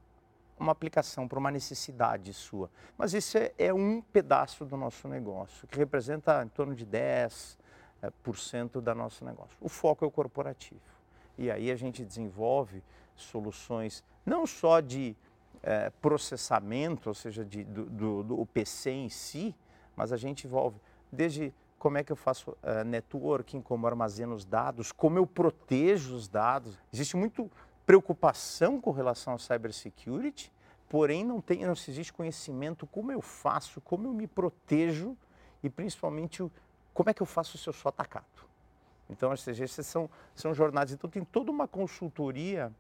uma 0.60 0.72
aplicação, 0.72 1.28
para 1.28 1.40
uma 1.40 1.50
necessidade 1.50 2.34
sua. 2.34 2.70
Mas 2.98 3.14
isso 3.14 3.38
é, 3.38 3.52
é, 3.58 3.74
um 3.74 4.02
pedaço 4.02 4.64
do 4.64 4.78
nosso 4.78 5.08
negócio, 5.08 5.68
que 5.68 5.78
representa 5.78 6.44
em 6.44 6.50
torno 6.50 6.76
de 6.76 6.86
10% 6.86 7.58
é, 8.02 8.10
por 8.24 8.38
cento 8.38 8.80
do 8.80 8.96
nosso 8.96 9.26
negócio. 9.26 9.58
O 9.60 9.70
foco 9.70 10.06
é 10.06 10.08
o 10.08 10.12
corporativo. 10.12 10.82
E 11.38 11.50
aí 11.50 11.72
a 11.72 11.76
gente 11.76 12.06
desenvolve 12.06 12.84
soluções 13.16 14.04
não 14.26 14.46
só 14.46 14.80
de 14.80 15.16
é, 15.64 15.90
processamento, 16.02 17.10
ou 17.10 17.16
seja, 17.16 17.44
de, 17.44 17.64
do, 17.64 17.86
do, 17.86 18.24
do 18.24 18.46
PC 18.46 18.92
em 18.92 19.10
si, 19.10 19.56
mas 19.96 20.12
a 20.12 20.18
gente 20.18 20.46
envolve 20.46 20.80
desde 21.12 21.54
como 21.78 21.98
é 21.98 22.04
que 22.04 22.12
eu 22.12 22.16
faço 22.16 22.52
uh, 22.52 22.84
networking, 22.86 23.60
como 23.60 23.88
armazeno 23.88 24.36
os 24.36 24.46
dados, 24.46 24.92
como 24.92 25.18
eu 25.18 25.26
protejo 25.26 26.16
os 26.16 26.28
dados. 26.28 26.78
Existe 26.94 27.18
muito 27.18 27.50
preocupação 27.92 28.80
com 28.80 28.92
relação 28.92 29.34
à 29.34 29.38
cybersecurity, 29.38 30.50
porém 30.88 31.26
não, 31.26 31.42
tem, 31.42 31.66
não 31.66 31.74
existe 31.74 32.14
conhecimento 32.14 32.88
como 32.88 33.12
eu 33.12 33.22
faço, 33.22 33.82
como 33.82 34.08
eu 34.08 34.14
me 34.14 34.28
protejo 34.28 35.18
e 35.62 35.70
principalmente 35.70 36.50
como 36.94 37.10
é 37.10 37.14
que 37.14 37.22
eu 37.22 37.26
faço 37.26 37.58
se 37.58 37.68
eu 37.68 37.74
sou 37.74 37.90
atacado. 37.90 38.48
Então, 39.10 39.36
seja, 39.36 39.66
essas 39.66 39.86
são, 39.86 40.10
são 40.34 40.54
jornadas. 40.54 40.94
Então, 40.94 41.10
tem 41.10 41.22
toda 41.22 41.52
uma 41.52 41.68
consultoria 41.68 42.72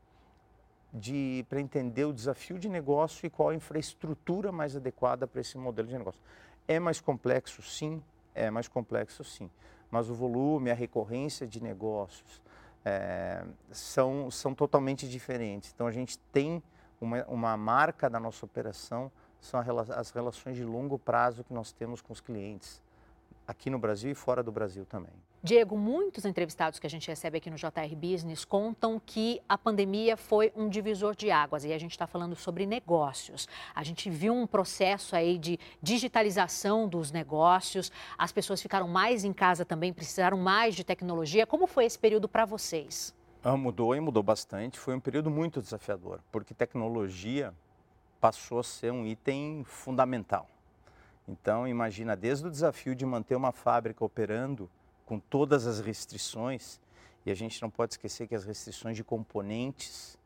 para 1.49 1.59
entender 1.59 2.05
o 2.05 2.13
desafio 2.13 2.57
de 2.57 2.69
negócio 2.69 3.25
e 3.25 3.29
qual 3.29 3.49
a 3.49 3.55
infraestrutura 3.55 4.49
mais 4.49 4.77
adequada 4.77 5.27
para 5.27 5.41
esse 5.41 5.57
modelo 5.57 5.89
de 5.89 5.97
negócio. 5.97 6.21
É 6.69 6.79
mais 6.79 7.01
complexo, 7.01 7.61
sim, 7.61 8.01
é 8.33 8.49
mais 8.49 8.69
complexo, 8.69 9.25
sim. 9.25 9.51
Mas 9.91 10.09
o 10.09 10.13
volume, 10.13 10.71
a 10.71 10.73
recorrência 10.73 11.45
de 11.45 11.61
negócios 11.61 12.41
é, 12.83 13.43
são, 13.71 14.29
são 14.31 14.53
totalmente 14.53 15.07
diferentes. 15.07 15.71
Então, 15.73 15.87
a 15.87 15.91
gente 15.91 16.17
tem 16.31 16.61
uma, 16.99 17.23
uma 17.25 17.57
marca 17.57 18.09
da 18.09 18.19
nossa 18.19 18.45
operação, 18.45 19.11
são 19.39 19.59
as 19.59 20.11
relações 20.11 20.55
de 20.55 20.63
longo 20.63 20.99
prazo 20.99 21.43
que 21.43 21.53
nós 21.53 21.71
temos 21.71 22.01
com 22.01 22.13
os 22.13 22.21
clientes, 22.21 22.81
aqui 23.47 23.69
no 23.69 23.79
Brasil 23.79 24.11
e 24.11 24.15
fora 24.15 24.43
do 24.43 24.51
Brasil 24.51 24.85
também. 24.85 25.13
Diego, 25.43 25.75
muitos 25.75 26.23
entrevistados 26.23 26.77
que 26.77 26.85
a 26.85 26.89
gente 26.89 27.07
recebe 27.07 27.39
aqui 27.39 27.49
no 27.49 27.55
JR 27.55 27.95
Business 27.95 28.45
contam 28.45 29.01
que 29.03 29.41
a 29.49 29.57
pandemia 29.57 30.15
foi 30.15 30.53
um 30.55 30.69
divisor 30.69 31.15
de 31.15 31.31
águas 31.31 31.65
e 31.65 31.73
a 31.73 31.79
gente 31.79 31.93
está 31.93 32.05
falando 32.05 32.35
sobre 32.35 32.67
negócios. 32.67 33.47
A 33.73 33.83
gente 33.83 34.07
viu 34.07 34.35
um 34.35 34.45
processo 34.45 35.15
aí 35.15 35.39
de 35.39 35.57
digitalização 35.81 36.87
dos 36.87 37.11
negócios, 37.11 37.91
as 38.19 38.31
pessoas 38.31 38.61
ficaram 38.61 38.87
mais 38.87 39.23
em 39.23 39.33
casa 39.33 39.65
também, 39.65 39.91
precisaram 39.91 40.37
mais 40.37 40.75
de 40.75 40.83
tecnologia. 40.83 41.47
Como 41.47 41.65
foi 41.65 41.85
esse 41.85 41.97
período 41.97 42.29
para 42.29 42.45
vocês? 42.45 43.11
Ah, 43.43 43.57
mudou 43.57 43.95
e 43.95 43.99
mudou 43.99 44.21
bastante. 44.21 44.77
Foi 44.77 44.93
um 44.93 44.99
período 44.99 45.31
muito 45.31 45.59
desafiador, 45.59 46.19
porque 46.31 46.53
tecnologia 46.53 47.51
passou 48.19 48.59
a 48.59 48.63
ser 48.63 48.91
um 48.91 49.07
item 49.07 49.63
fundamental. 49.63 50.47
Então, 51.27 51.67
imagina, 51.67 52.15
desde 52.15 52.45
o 52.45 52.51
desafio 52.51 52.93
de 52.93 53.07
manter 53.07 53.35
uma 53.35 53.51
fábrica 53.51 54.05
operando 54.05 54.69
com 55.11 55.19
todas 55.19 55.67
as 55.67 55.81
restrições, 55.81 56.79
e 57.25 57.31
a 57.31 57.35
gente 57.35 57.61
não 57.61 57.69
pode 57.69 57.95
esquecer 57.95 58.29
que 58.29 58.33
as 58.33 58.45
restrições 58.45 58.95
de 58.95 59.03
componentes 59.03 60.17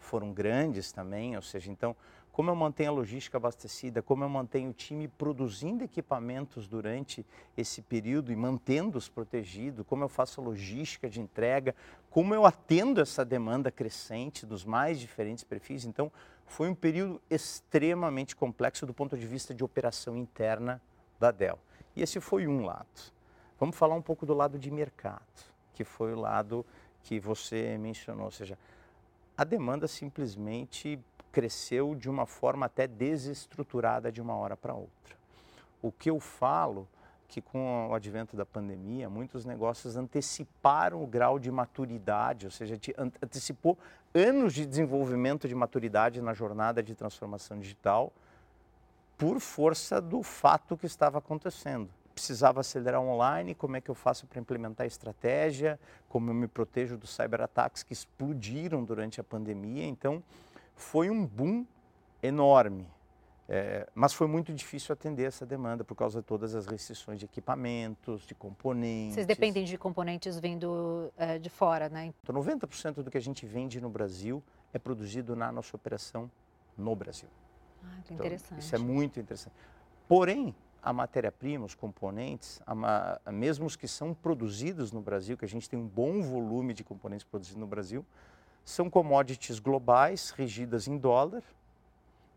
foram 0.00 0.32
grandes 0.32 0.90
também, 0.90 1.36
ou 1.36 1.42
seja, 1.42 1.70
então, 1.70 1.94
como 2.32 2.50
eu 2.50 2.56
mantenho 2.56 2.90
a 2.90 2.92
logística 2.92 3.36
abastecida, 3.36 4.02
como 4.02 4.24
eu 4.24 4.28
mantenho 4.28 4.70
o 4.70 4.72
time 4.72 5.06
produzindo 5.06 5.84
equipamentos 5.84 6.66
durante 6.66 7.24
esse 7.56 7.82
período 7.82 8.32
e 8.32 8.34
mantendo-os 8.34 9.08
protegidos, 9.08 9.86
como 9.86 10.02
eu 10.02 10.08
faço 10.08 10.40
a 10.40 10.44
logística 10.44 11.08
de 11.08 11.20
entrega, 11.20 11.72
como 12.10 12.34
eu 12.34 12.44
atendo 12.44 13.00
essa 13.00 13.24
demanda 13.24 13.70
crescente 13.70 14.44
dos 14.44 14.64
mais 14.64 14.98
diferentes 14.98 15.44
perfis. 15.44 15.84
Então, 15.84 16.10
foi 16.46 16.68
um 16.68 16.74
período 16.74 17.22
extremamente 17.30 18.34
complexo 18.34 18.86
do 18.86 18.92
ponto 18.92 19.16
de 19.16 19.24
vista 19.24 19.54
de 19.54 19.62
operação 19.62 20.16
interna 20.16 20.82
da 21.20 21.30
Dell. 21.30 21.60
E 21.94 22.02
esse 22.02 22.18
foi 22.18 22.48
um 22.48 22.64
lado. 22.64 23.12
Vamos 23.62 23.76
falar 23.76 23.94
um 23.94 24.02
pouco 24.02 24.26
do 24.26 24.34
lado 24.34 24.58
de 24.58 24.72
mercado, 24.72 25.22
que 25.72 25.84
foi 25.84 26.12
o 26.12 26.18
lado 26.18 26.66
que 27.04 27.20
você 27.20 27.78
mencionou, 27.78 28.24
ou 28.24 28.30
seja, 28.32 28.58
a 29.38 29.44
demanda 29.44 29.86
simplesmente 29.86 30.98
cresceu 31.30 31.94
de 31.94 32.10
uma 32.10 32.26
forma 32.26 32.66
até 32.66 32.88
desestruturada 32.88 34.10
de 34.10 34.20
uma 34.20 34.34
hora 34.34 34.56
para 34.56 34.74
outra. 34.74 35.14
O 35.80 35.92
que 35.92 36.10
eu 36.10 36.18
falo 36.18 36.88
que 37.28 37.40
com 37.40 37.86
o 37.88 37.94
advento 37.94 38.36
da 38.36 38.44
pandemia, 38.44 39.08
muitos 39.08 39.44
negócios 39.44 39.96
anteciparam 39.96 41.00
o 41.00 41.06
grau 41.06 41.38
de 41.38 41.52
maturidade, 41.52 42.46
ou 42.46 42.50
seja, 42.50 42.76
antecipou 42.98 43.78
anos 44.12 44.54
de 44.54 44.66
desenvolvimento 44.66 45.46
de 45.46 45.54
maturidade 45.54 46.20
na 46.20 46.34
jornada 46.34 46.82
de 46.82 46.96
transformação 46.96 47.60
digital 47.60 48.12
por 49.16 49.38
força 49.38 50.00
do 50.00 50.20
fato 50.20 50.76
que 50.76 50.86
estava 50.86 51.18
acontecendo 51.18 51.88
precisava 52.12 52.60
acelerar 52.60 53.00
online, 53.00 53.54
como 53.54 53.76
é 53.76 53.80
que 53.80 53.90
eu 53.90 53.94
faço 53.94 54.26
para 54.26 54.40
implementar 54.40 54.84
a 54.84 54.86
estratégia, 54.86 55.78
como 56.08 56.30
eu 56.30 56.34
me 56.34 56.46
protejo 56.46 56.96
dos 56.96 57.10
cyberataques 57.14 57.82
que 57.82 57.92
explodiram 57.92 58.84
durante 58.84 59.20
a 59.20 59.24
pandemia. 59.24 59.84
Então, 59.84 60.22
foi 60.74 61.10
um 61.10 61.26
boom 61.26 61.66
enorme. 62.22 62.88
É, 63.48 63.86
mas 63.94 64.12
foi 64.14 64.26
muito 64.26 64.52
difícil 64.52 64.92
atender 64.92 65.24
essa 65.24 65.44
demanda 65.44 65.84
por 65.84 65.94
causa 65.94 66.20
de 66.20 66.26
todas 66.26 66.54
as 66.54 66.66
restrições 66.66 67.18
de 67.18 67.24
equipamentos, 67.24 68.22
de 68.22 68.34
componentes. 68.34 69.14
Vocês 69.14 69.26
dependem 69.26 69.64
de 69.64 69.76
componentes 69.76 70.38
vindo 70.38 71.12
é, 71.18 71.38
de 71.38 71.50
fora, 71.50 71.88
né? 71.88 72.14
Então, 72.22 72.34
90% 72.34 73.02
do 73.02 73.10
que 73.10 73.18
a 73.18 73.20
gente 73.20 73.44
vende 73.44 73.80
no 73.80 73.90
Brasil 73.90 74.42
é 74.72 74.78
produzido 74.78 75.34
na 75.36 75.50
nossa 75.50 75.76
operação 75.76 76.30
no 76.78 76.94
Brasil. 76.94 77.28
Ah, 77.84 77.88
que 78.04 78.14
então, 78.14 78.24
interessante. 78.24 78.60
Isso 78.60 78.74
é 78.74 78.78
muito 78.78 79.18
interessante. 79.20 79.54
Porém, 80.08 80.54
a 80.82 80.92
matéria-prima, 80.92 81.64
os 81.64 81.74
componentes, 81.74 82.60
a, 82.66 83.30
mesmo 83.30 83.66
os 83.66 83.76
que 83.76 83.86
são 83.86 84.12
produzidos 84.12 84.90
no 84.90 85.00
Brasil, 85.00 85.36
que 85.36 85.44
a 85.44 85.48
gente 85.48 85.70
tem 85.70 85.78
um 85.78 85.86
bom 85.86 86.20
volume 86.20 86.74
de 86.74 86.82
componentes 86.82 87.24
produzidos 87.24 87.60
no 87.60 87.66
Brasil, 87.66 88.04
são 88.64 88.90
commodities 88.90 89.58
globais, 89.58 90.30
regidas 90.30 90.88
em 90.88 90.98
dólar, 90.98 91.42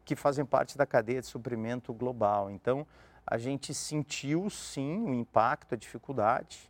que 0.04 0.16
fazem 0.16 0.46
parte 0.46 0.78
da 0.78 0.86
cadeia 0.86 1.22
de 1.22 1.28
suprimento 1.28 1.92
global. 1.92 2.52
Então, 2.52 2.86
a 3.26 3.38
gente 3.40 3.74
sentiu 3.74 4.48
sim 4.52 5.04
o 5.04 5.14
impacto, 5.14 5.74
a 5.74 5.78
dificuldade. 5.78 6.70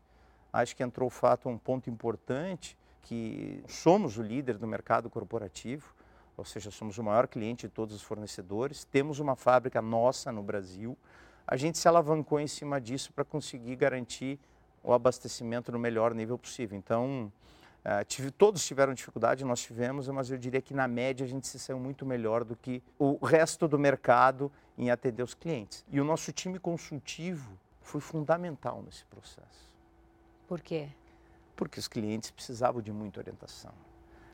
Acho 0.54 0.74
que 0.74 0.84
entrou 0.84 1.08
o 1.08 1.12
fato, 1.12 1.50
um 1.50 1.58
ponto 1.58 1.90
importante, 1.90 2.78
que 3.02 3.62
somos 3.68 4.18
o 4.18 4.24
líder 4.24 4.58
do 4.58 4.66
mercado 4.66 5.10
corporativo, 5.10 5.94
ou 6.38 6.46
seja, 6.46 6.72
somos 6.72 6.98
o 6.98 7.04
maior 7.04 7.28
cliente 7.28 7.68
de 7.68 7.74
todos 7.74 7.94
os 7.94 8.02
fornecedores, 8.02 8.86
temos 8.86 9.20
uma 9.20 9.36
fábrica 9.36 9.82
nossa 9.82 10.32
no 10.32 10.42
Brasil, 10.42 10.98
a 11.48 11.56
gente 11.56 11.78
se 11.78 11.88
alavancou 11.88 12.40
em 12.40 12.48
cima 12.48 12.80
disso 12.82 13.14
para 13.14 13.24
conseguir 13.24 13.76
garantir 13.76 14.40
o 14.84 14.94
abastecimento 14.94 15.72
no 15.72 15.80
melhor 15.80 16.14
nível 16.14 16.38
possível. 16.38 16.78
Então, 16.78 17.32
uh, 17.84 18.04
tive, 18.06 18.32
todos 18.32 18.66
tiveram 18.66 18.94
dificuldade, 18.94 19.44
nós 19.44 19.62
tivemos, 19.62 20.08
mas 20.10 20.30
eu 20.30 20.38
diria 20.38 20.62
que 20.62 20.74
na 20.74 20.88
média 20.88 21.26
a 21.26 21.28
gente 21.28 21.48
se 21.48 21.60
saiu 21.60 21.80
muito 21.80 22.06
melhor 22.06 22.44
do 22.44 22.56
que 22.56 22.82
o 22.98 23.24
resto 23.26 23.68
do 23.68 23.78
mercado 23.78 24.52
em 24.78 24.92
atender 24.92 25.24
os 25.24 25.34
clientes. 25.34 25.86
E 25.92 26.00
o 26.00 26.04
nosso 26.04 26.32
time 26.32 26.60
consultivo 26.60 27.58
foi 27.82 28.02
fundamental 28.02 28.82
nesse 28.84 29.06
processo. 29.06 29.74
Por 30.48 30.62
quê? 30.62 30.90
Porque 31.56 31.80
os 31.80 31.88
clientes 31.88 32.32
precisavam 32.32 32.82
de 32.82 32.92
muita 32.92 33.20
orientação. 33.20 33.74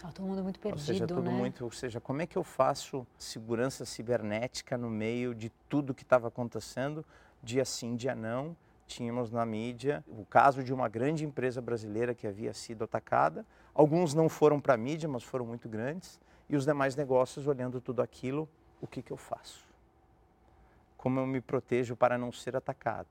Tá 0.01 0.11
todo 0.11 0.25
mundo 0.25 0.41
muito 0.41 0.59
perdido, 0.59 0.79
ou 0.79 0.85
seja, 0.85 1.05
todo 1.05 1.21
né? 1.21 1.29
muito, 1.29 1.63
ou 1.63 1.71
seja, 1.71 2.01
como 2.01 2.23
é 2.23 2.25
que 2.25 2.35
eu 2.35 2.43
faço 2.43 3.05
segurança 3.19 3.85
cibernética 3.85 4.75
no 4.75 4.89
meio 4.89 5.35
de 5.35 5.49
tudo 5.69 5.93
que 5.93 6.01
estava 6.01 6.27
acontecendo, 6.27 7.05
dia 7.43 7.63
sim, 7.63 7.95
dia 7.95 8.15
não? 8.15 8.57
Tínhamos 8.87 9.29
na 9.29 9.45
mídia 9.45 10.03
o 10.07 10.25
caso 10.25 10.63
de 10.63 10.73
uma 10.73 10.89
grande 10.89 11.23
empresa 11.23 11.61
brasileira 11.61 12.15
que 12.15 12.25
havia 12.25 12.51
sido 12.51 12.83
atacada. 12.83 13.45
Alguns 13.75 14.15
não 14.15 14.27
foram 14.27 14.59
para 14.59 14.73
a 14.73 14.77
mídia, 14.77 15.07
mas 15.07 15.21
foram 15.21 15.45
muito 15.45 15.69
grandes. 15.69 16.19
E 16.49 16.55
os 16.55 16.65
demais 16.65 16.95
negócios 16.95 17.45
olhando 17.45 17.79
tudo 17.79 18.01
aquilo, 18.01 18.49
o 18.81 18.87
que, 18.87 19.03
que 19.03 19.11
eu 19.11 19.17
faço? 19.17 19.63
Como 20.97 21.19
eu 21.19 21.27
me 21.27 21.41
protejo 21.41 21.95
para 21.95 22.17
não 22.17 22.31
ser 22.31 22.55
atacado? 22.55 23.07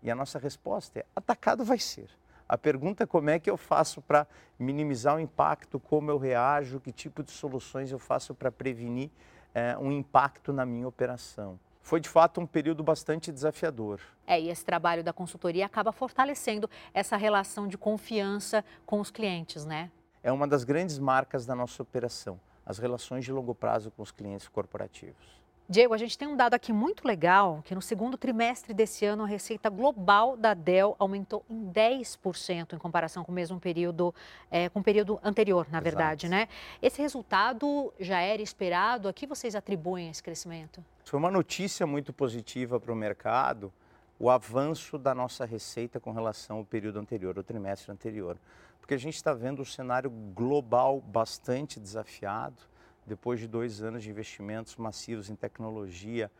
E 0.00 0.12
a 0.12 0.14
nossa 0.14 0.38
resposta 0.38 1.00
é: 1.00 1.04
atacado 1.16 1.64
vai 1.64 1.80
ser. 1.80 2.08
A 2.48 2.56
pergunta 2.56 3.04
é 3.04 3.06
como 3.06 3.28
é 3.28 3.38
que 3.38 3.50
eu 3.50 3.58
faço 3.58 4.00
para 4.00 4.26
minimizar 4.58 5.16
o 5.16 5.20
impacto, 5.20 5.78
como 5.78 6.10
eu 6.10 6.16
reajo, 6.16 6.80
que 6.80 6.90
tipo 6.90 7.22
de 7.22 7.30
soluções 7.30 7.92
eu 7.92 7.98
faço 7.98 8.34
para 8.34 8.50
prevenir 8.50 9.10
é, 9.54 9.76
um 9.76 9.92
impacto 9.92 10.50
na 10.50 10.64
minha 10.64 10.88
operação. 10.88 11.60
Foi 11.82 12.00
de 12.00 12.08
fato 12.08 12.40
um 12.40 12.46
período 12.46 12.82
bastante 12.82 13.30
desafiador. 13.30 14.00
É, 14.26 14.40
e 14.40 14.48
esse 14.48 14.64
trabalho 14.64 15.04
da 15.04 15.12
consultoria 15.12 15.66
acaba 15.66 15.92
fortalecendo 15.92 16.68
essa 16.94 17.16
relação 17.16 17.68
de 17.68 17.76
confiança 17.76 18.64
com 18.86 18.98
os 18.98 19.10
clientes, 19.10 19.66
né? 19.66 19.90
É 20.22 20.32
uma 20.32 20.48
das 20.48 20.64
grandes 20.64 20.98
marcas 20.98 21.44
da 21.44 21.54
nossa 21.54 21.82
operação, 21.82 22.40
as 22.64 22.78
relações 22.78 23.24
de 23.24 23.32
longo 23.32 23.54
prazo 23.54 23.90
com 23.90 24.02
os 24.02 24.10
clientes 24.10 24.48
corporativos. 24.48 25.38
Diego, 25.70 25.92
a 25.92 25.98
gente 25.98 26.16
tem 26.16 26.26
um 26.26 26.34
dado 26.34 26.54
aqui 26.54 26.72
muito 26.72 27.06
legal, 27.06 27.60
que 27.62 27.74
no 27.74 27.82
segundo 27.82 28.16
trimestre 28.16 28.72
desse 28.72 29.04
ano 29.04 29.24
a 29.24 29.26
receita 29.26 29.68
global 29.68 30.34
da 30.34 30.54
Dell 30.54 30.96
aumentou 30.98 31.44
em 31.46 31.70
10% 31.70 32.72
em 32.72 32.78
comparação 32.78 33.22
com 33.22 33.30
o 33.30 33.34
mesmo 33.34 33.60
período, 33.60 34.14
é, 34.50 34.70
com 34.70 34.80
o 34.80 34.82
período 34.82 35.20
anterior, 35.22 35.66
na 35.70 35.76
Exato. 35.76 35.84
verdade, 35.84 36.26
né? 36.26 36.48
Esse 36.80 37.02
resultado 37.02 37.92
já 38.00 38.18
era 38.18 38.40
esperado? 38.40 39.08
A 39.08 39.12
que 39.12 39.26
vocês 39.26 39.54
atribuem 39.54 40.08
esse 40.08 40.22
crescimento? 40.22 40.82
Foi 41.04 41.18
uma 41.18 41.30
notícia 41.30 41.86
muito 41.86 42.14
positiva 42.14 42.80
para 42.80 42.90
o 42.90 42.96
mercado, 42.96 43.70
o 44.18 44.30
avanço 44.30 44.96
da 44.96 45.14
nossa 45.14 45.44
receita 45.44 46.00
com 46.00 46.12
relação 46.12 46.56
ao 46.56 46.64
período 46.64 46.98
anterior, 46.98 47.36
ao 47.36 47.44
trimestre 47.44 47.92
anterior. 47.92 48.38
Porque 48.80 48.94
a 48.94 48.98
gente 48.98 49.16
está 49.16 49.34
vendo 49.34 49.60
o 49.60 49.66
cenário 49.66 50.08
global 50.08 50.98
bastante 50.98 51.78
desafiado, 51.78 52.62
depois 53.08 53.40
de 53.40 53.48
dois 53.48 53.82
anos 53.82 54.02
de 54.02 54.10
investimentos 54.10 54.76
massivos 54.76 55.30
em 55.30 55.34
tecnologia, 55.34 56.30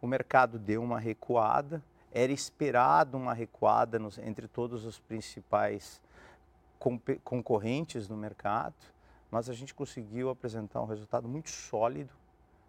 o 0.00 0.06
mercado 0.06 0.58
deu 0.58 0.82
uma 0.82 0.98
recuada. 0.98 1.82
Era 2.10 2.32
esperado 2.32 3.16
uma 3.16 3.34
recuada 3.34 3.98
nos, 3.98 4.18
entre 4.18 4.48
todos 4.48 4.84
os 4.84 4.98
principais 4.98 6.00
concorrentes 7.22 8.08
no 8.08 8.16
mercado, 8.16 8.74
mas 9.30 9.48
a 9.48 9.54
gente 9.54 9.74
conseguiu 9.74 10.28
apresentar 10.30 10.80
um 10.82 10.86
resultado 10.86 11.28
muito 11.28 11.50
sólido 11.50 12.12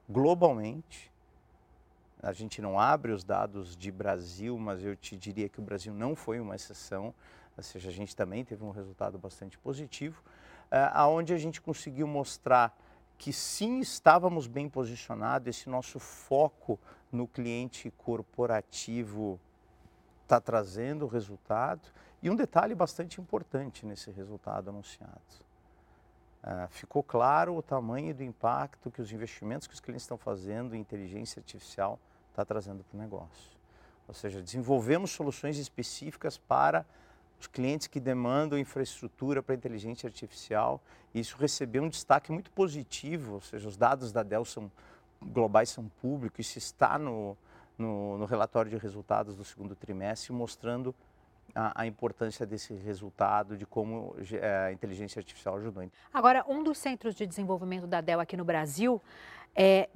globalmente. 0.10 1.12
A 2.22 2.32
gente 2.32 2.62
não 2.62 2.80
abre 2.80 3.12
os 3.12 3.24
dados 3.24 3.76
de 3.76 3.92
Brasil, 3.92 4.58
mas 4.58 4.84
eu 4.84 4.96
te 4.96 5.18
diria 5.18 5.50
que 5.50 5.60
o 5.60 5.64
Brasil 5.64 5.94
não 5.94 6.16
foi 6.16 6.40
uma 6.40 6.56
exceção. 6.56 7.14
ou 7.58 7.64
seja, 7.64 7.90
a 7.90 7.92
gente 7.92 8.16
também 8.16 8.44
teve 8.44 8.64
um 8.64 8.72
resultado 8.72 9.18
bastante 9.18 9.58
positivo, 9.58 10.22
uh, 10.72 10.92
aonde 10.94 11.34
a 11.34 11.38
gente 11.38 11.62
conseguiu 11.62 12.08
mostrar 12.08 12.76
que 13.18 13.32
sim 13.32 13.80
estávamos 13.80 14.48
bem 14.48 14.70
posicionados, 14.70 15.48
esse 15.48 15.70
nosso 15.70 16.00
foco 16.00 16.80
no 17.12 17.28
cliente 17.28 17.92
corporativo 17.98 19.40
está 20.24 20.42
trazendo 20.42 21.08
resultado. 21.08 21.88
E 22.22 22.30
um 22.30 22.36
detalhe 22.36 22.74
bastante 22.74 23.22
importante 23.22 23.86
nesse 23.86 24.12
resultado 24.12 24.70
anunciado. 24.70 25.46
Uh, 26.44 26.68
ficou 26.70 27.02
claro 27.02 27.56
o 27.56 27.62
tamanho 27.62 28.14
do 28.14 28.24
impacto 28.24 28.92
que 28.92 29.02
os 29.02 29.12
investimentos 29.12 29.68
que 29.68 29.74
os 29.74 29.80
clientes 29.80 30.04
estão 30.04 30.18
fazendo 30.18 30.76
em 30.76 30.80
inteligência 30.80 31.40
artificial 31.40 32.00
está 32.30 32.46
trazendo 32.46 32.84
para 32.84 32.98
o 32.98 33.02
negócio. 33.02 33.56
Ou 34.08 34.14
seja, 34.14 34.42
desenvolvemos 34.42 35.12
soluções 35.12 35.58
específicas 35.58 36.38
para 36.38 36.86
os 37.46 37.48
clientes 37.48 37.86
que 37.88 38.00
demandam 38.00 38.58
infraestrutura 38.58 39.42
para 39.42 39.54
inteligência 39.54 40.08
artificial. 40.08 40.82
Isso 41.14 41.38
recebeu 41.38 41.84
um 41.84 41.90
destaque 41.90 42.32
muito 42.32 42.52
positivo, 42.52 43.36
ou 43.36 43.42
seja, 43.42 43.68
os 43.68 43.78
dados 43.78 44.12
da 44.12 44.24
Dell 44.24 44.44
são 44.44 44.72
globais 45.22 45.70
são 45.70 45.88
públicos, 46.02 46.46
isso 46.46 46.58
está 46.58 47.00
no, 47.00 47.38
no, 47.78 48.18
no 48.18 48.26
relatório 48.26 48.70
de 48.70 48.78
resultados 48.78 49.36
do 49.36 49.44
segundo 49.44 49.76
trimestre, 49.76 50.34
mostrando 50.34 50.94
a, 51.54 51.82
a, 51.82 51.88
importância 51.88 52.46
desse 52.46 52.74
resultado, 52.74 53.58
de 53.58 53.66
como 53.66 54.16
é, 54.32 54.68
a 54.68 54.72
inteligência 54.72 55.20
artificial 55.20 55.58
ajudou. 55.58 55.88
Agora, 56.14 56.44
um 56.48 56.64
dos 56.64 56.78
centros 56.78 57.16
de 57.16 57.26
desenvolvimento 57.26 57.88
da 57.88 58.02
Dell 58.02 58.20
aqui 58.20 58.36
no 58.36 58.46
Brasil, 58.46 59.02
é, 59.56 59.88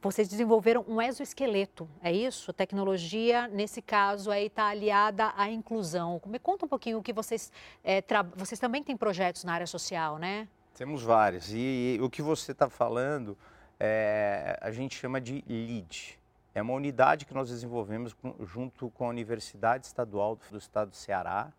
vocês 0.00 0.28
desenvolveram 0.28 0.84
um 0.86 1.02
exoesqueleto, 1.02 1.88
é 2.00 2.12
isso? 2.12 2.52
Tecnologia, 2.52 3.48
nesse 3.48 3.82
caso, 3.82 4.32
está 4.32 4.66
aliada 4.66 5.32
à 5.36 5.50
inclusão. 5.50 6.20
Me 6.26 6.38
conta 6.38 6.66
um 6.66 6.68
pouquinho 6.68 6.98
o 6.98 7.02
que 7.02 7.12
vocês... 7.12 7.50
É, 7.82 8.02
vocês 8.36 8.60
também 8.60 8.82
têm 8.84 8.96
projetos 8.96 9.42
na 9.42 9.52
área 9.52 9.66
social, 9.66 10.18
né? 10.18 10.46
Temos 10.74 11.02
vários. 11.02 11.52
E, 11.52 11.96
e 11.96 12.00
o 12.00 12.08
que 12.08 12.22
você 12.22 12.52
está 12.52 12.70
falando, 12.70 13.36
é, 13.80 14.56
a 14.60 14.70
gente 14.70 14.94
chama 14.94 15.20
de 15.20 15.44
LEAD, 15.48 16.16
é 16.54 16.62
uma 16.62 16.72
unidade 16.72 17.24
que 17.24 17.34
nós 17.34 17.50
desenvolvemos 17.50 18.16
junto 18.40 18.90
com 18.90 19.06
a 19.06 19.08
Universidade 19.08 19.86
Estadual 19.86 20.38
do 20.50 20.58
Estado 20.58 20.90
do 20.90 20.96
Ceará, 20.96 21.52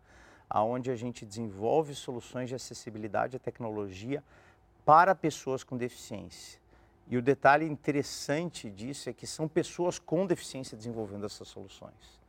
aonde 0.48 0.90
a 0.90 0.96
gente 0.96 1.24
desenvolve 1.24 1.94
soluções 1.94 2.48
de 2.48 2.54
acessibilidade 2.54 3.36
à 3.36 3.38
tecnologia 3.38 4.22
para 4.84 5.14
pessoas 5.14 5.62
com 5.62 5.76
deficiência. 5.76 6.60
E 7.08 7.16
o 7.16 7.22
detalhe 7.22 7.64
interessante 7.64 8.70
disso 8.70 9.08
é 9.08 9.12
que 9.12 9.26
são 9.26 9.48
pessoas 9.48 9.98
com 9.98 10.26
deficiência 10.26 10.76
desenvolvendo 10.76 11.26
essas 11.26 11.48
soluções. 11.48 12.20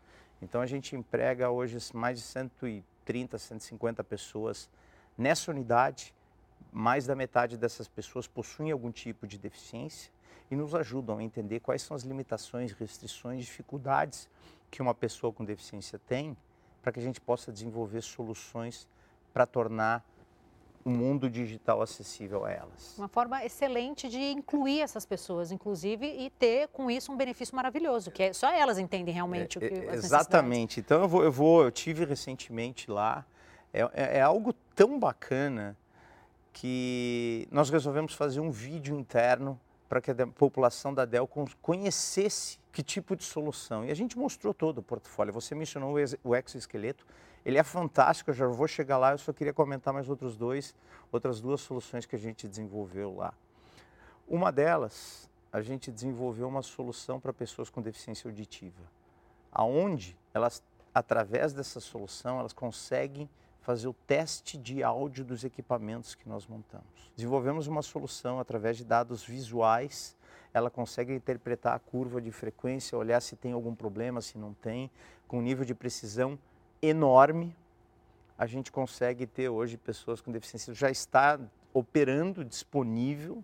Então 0.41 0.61
a 0.61 0.65
gente 0.65 0.95
emprega 0.95 1.49
hoje 1.49 1.77
mais 1.93 2.19
de 2.19 2.25
130, 2.25 3.37
150 3.37 4.03
pessoas 4.03 4.69
nessa 5.17 5.51
unidade. 5.51 6.13
Mais 6.71 7.05
da 7.05 7.15
metade 7.15 7.57
dessas 7.57 7.87
pessoas 7.87 8.27
possuem 8.27 8.71
algum 8.71 8.91
tipo 8.91 9.27
de 9.27 9.37
deficiência 9.37 10.11
e 10.51 10.55
nos 10.55 10.75
ajudam 10.75 11.17
a 11.17 11.23
entender 11.23 11.61
quais 11.61 11.81
são 11.81 11.95
as 11.95 12.03
limitações, 12.03 12.73
restrições, 12.73 13.45
dificuldades 13.45 14.29
que 14.69 14.81
uma 14.81 14.93
pessoa 14.93 15.31
com 15.31 15.45
deficiência 15.45 15.97
tem, 15.97 16.35
para 16.81 16.91
que 16.91 16.99
a 16.99 17.03
gente 17.03 17.21
possa 17.21 17.51
desenvolver 17.51 18.01
soluções 18.01 18.87
para 19.33 19.45
tornar 19.45 20.05
o 20.83 20.89
mundo 20.89 21.29
digital 21.29 21.81
acessível 21.81 22.43
a 22.43 22.51
elas. 22.51 22.97
Uma 22.97 23.07
forma 23.07 23.45
excelente 23.45 24.09
de 24.09 24.19
incluir 24.19 24.81
essas 24.81 25.05
pessoas, 25.05 25.51
inclusive, 25.51 26.05
e 26.05 26.29
ter 26.31 26.67
com 26.69 26.89
isso 26.89 27.11
um 27.11 27.15
benefício 27.17 27.55
maravilhoso, 27.55 28.11
que 28.11 28.23
é, 28.23 28.33
só 28.33 28.51
elas 28.51 28.77
entendem 28.77 29.13
realmente 29.13 29.57
é, 29.57 29.65
o 29.65 29.69
que 29.69 29.79
é, 29.79 29.93
Exatamente. 29.93 30.79
Então 30.79 31.03
eu 31.03 31.07
vou, 31.07 31.23
eu 31.23 31.31
vou, 31.31 31.63
eu 31.63 31.71
tive 31.71 32.03
recentemente 32.03 32.89
lá. 32.89 33.25
É, 33.71 33.81
é, 33.93 34.17
é 34.17 34.21
algo 34.21 34.53
tão 34.75 34.99
bacana 34.99 35.77
que 36.51 37.47
nós 37.51 37.69
resolvemos 37.69 38.13
fazer 38.13 38.41
um 38.41 38.51
vídeo 38.51 38.99
interno 38.99 39.57
para 39.91 39.99
que 39.99 40.09
a 40.09 40.27
população 40.27 40.93
da 40.93 41.03
Dell 41.03 41.27
conhecesse 41.61 42.57
que 42.71 42.81
tipo 42.81 43.13
de 43.13 43.25
solução. 43.25 43.83
E 43.83 43.91
a 43.91 43.93
gente 43.93 44.17
mostrou 44.17 44.53
todo 44.53 44.77
o 44.77 44.81
portfólio. 44.81 45.33
Você 45.33 45.53
mencionou 45.53 45.95
o 46.23 46.29
exoesqueleto, 46.39 47.05
ele 47.43 47.57
é 47.57 47.63
fantástico, 47.63 48.29
eu 48.29 48.33
já 48.33 48.47
vou 48.47 48.69
chegar 48.69 48.97
lá, 48.97 49.11
eu 49.11 49.17
só 49.17 49.33
queria 49.33 49.51
comentar 49.51 49.93
mais 49.93 50.07
outros 50.07 50.37
dois, 50.37 50.73
outras 51.11 51.41
duas 51.41 51.59
soluções 51.59 52.05
que 52.05 52.15
a 52.15 52.17
gente 52.17 52.47
desenvolveu 52.47 53.13
lá. 53.13 53.33
Uma 54.29 54.49
delas, 54.49 55.29
a 55.51 55.59
gente 55.59 55.91
desenvolveu 55.91 56.47
uma 56.47 56.61
solução 56.61 57.19
para 57.19 57.33
pessoas 57.33 57.69
com 57.69 57.81
deficiência 57.81 58.29
auditiva, 58.29 58.83
aonde 59.51 60.17
elas, 60.33 60.63
através 60.95 61.51
dessa 61.51 61.81
solução, 61.81 62.39
elas 62.39 62.53
conseguem 62.53 63.29
fazer 63.61 63.87
o 63.87 63.93
teste 63.93 64.57
de 64.57 64.83
áudio 64.83 65.23
dos 65.23 65.43
equipamentos 65.43 66.15
que 66.15 66.27
nós 66.27 66.47
montamos. 66.47 67.11
Desenvolvemos 67.15 67.67
uma 67.67 67.81
solução 67.81 68.39
através 68.39 68.75
de 68.75 68.83
dados 68.83 69.23
visuais, 69.23 70.17
ela 70.53 70.69
consegue 70.69 71.13
interpretar 71.13 71.75
a 71.75 71.79
curva 71.79 72.19
de 72.21 72.31
frequência, 72.31 72.97
olhar 72.97 73.21
se 73.21 73.35
tem 73.35 73.53
algum 73.53 73.73
problema, 73.73 74.19
se 74.19 74.37
não 74.37 74.53
tem, 74.53 74.89
com 75.27 75.39
um 75.39 75.41
nível 75.41 75.63
de 75.63 75.73
precisão 75.73 76.37
enorme. 76.81 77.55
A 78.37 78.45
gente 78.45 78.71
consegue 78.71 79.27
ter 79.27 79.47
hoje 79.47 79.77
pessoas 79.77 80.19
com 80.19 80.31
deficiência, 80.31 80.73
já 80.73 80.89
está 80.89 81.39
operando 81.73 82.43
disponível 82.43 83.43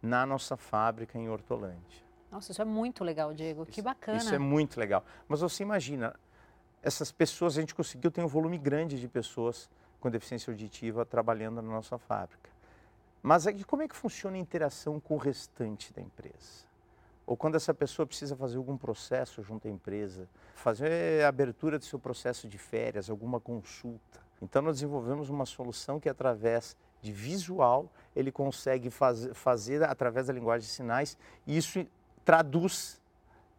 na 0.00 0.24
nossa 0.24 0.56
fábrica 0.56 1.18
em 1.18 1.28
Hortolândia. 1.28 2.08
Nossa, 2.30 2.52
isso 2.52 2.62
é 2.62 2.64
muito 2.64 3.02
legal, 3.02 3.34
Diego. 3.34 3.66
Que 3.66 3.82
bacana. 3.82 4.18
Isso 4.18 4.34
é 4.34 4.38
muito 4.38 4.78
legal. 4.78 5.04
Mas 5.26 5.40
você 5.40 5.62
imagina, 5.62 6.14
essas 6.82 7.10
pessoas, 7.10 7.56
a 7.56 7.60
gente 7.60 7.74
conseguiu 7.74 8.10
ter 8.10 8.22
um 8.22 8.26
volume 8.26 8.58
grande 8.58 9.00
de 9.00 9.08
pessoas 9.08 9.68
com 10.00 10.10
deficiência 10.10 10.50
auditiva 10.50 11.04
trabalhando 11.04 11.56
na 11.56 11.70
nossa 11.70 11.98
fábrica. 11.98 12.50
Mas 13.22 13.46
é 13.46 13.52
como 13.64 13.82
é 13.82 13.88
que 13.88 13.96
funciona 13.96 14.36
a 14.36 14.40
interação 14.40 15.00
com 15.00 15.14
o 15.14 15.18
restante 15.18 15.92
da 15.92 16.00
empresa? 16.00 16.66
Ou 17.26 17.36
quando 17.36 17.56
essa 17.56 17.74
pessoa 17.74 18.06
precisa 18.06 18.34
fazer 18.36 18.56
algum 18.56 18.76
processo 18.76 19.42
junto 19.42 19.68
à 19.68 19.70
empresa, 19.70 20.28
fazer 20.54 21.24
a 21.24 21.28
abertura 21.28 21.78
do 21.78 21.84
seu 21.84 21.98
processo 21.98 22.48
de 22.48 22.56
férias, 22.56 23.10
alguma 23.10 23.38
consulta. 23.38 24.20
Então 24.40 24.62
nós 24.62 24.76
desenvolvemos 24.76 25.28
uma 25.28 25.44
solução 25.44 26.00
que 26.00 26.08
através 26.08 26.76
de 27.02 27.12
visual 27.12 27.92
ele 28.14 28.32
consegue 28.32 28.88
faz, 28.88 29.28
fazer 29.34 29.82
através 29.82 30.28
da 30.28 30.32
linguagem 30.32 30.66
de 30.66 30.72
sinais 30.72 31.18
e 31.46 31.56
isso 31.56 31.84
traduz 32.24 33.00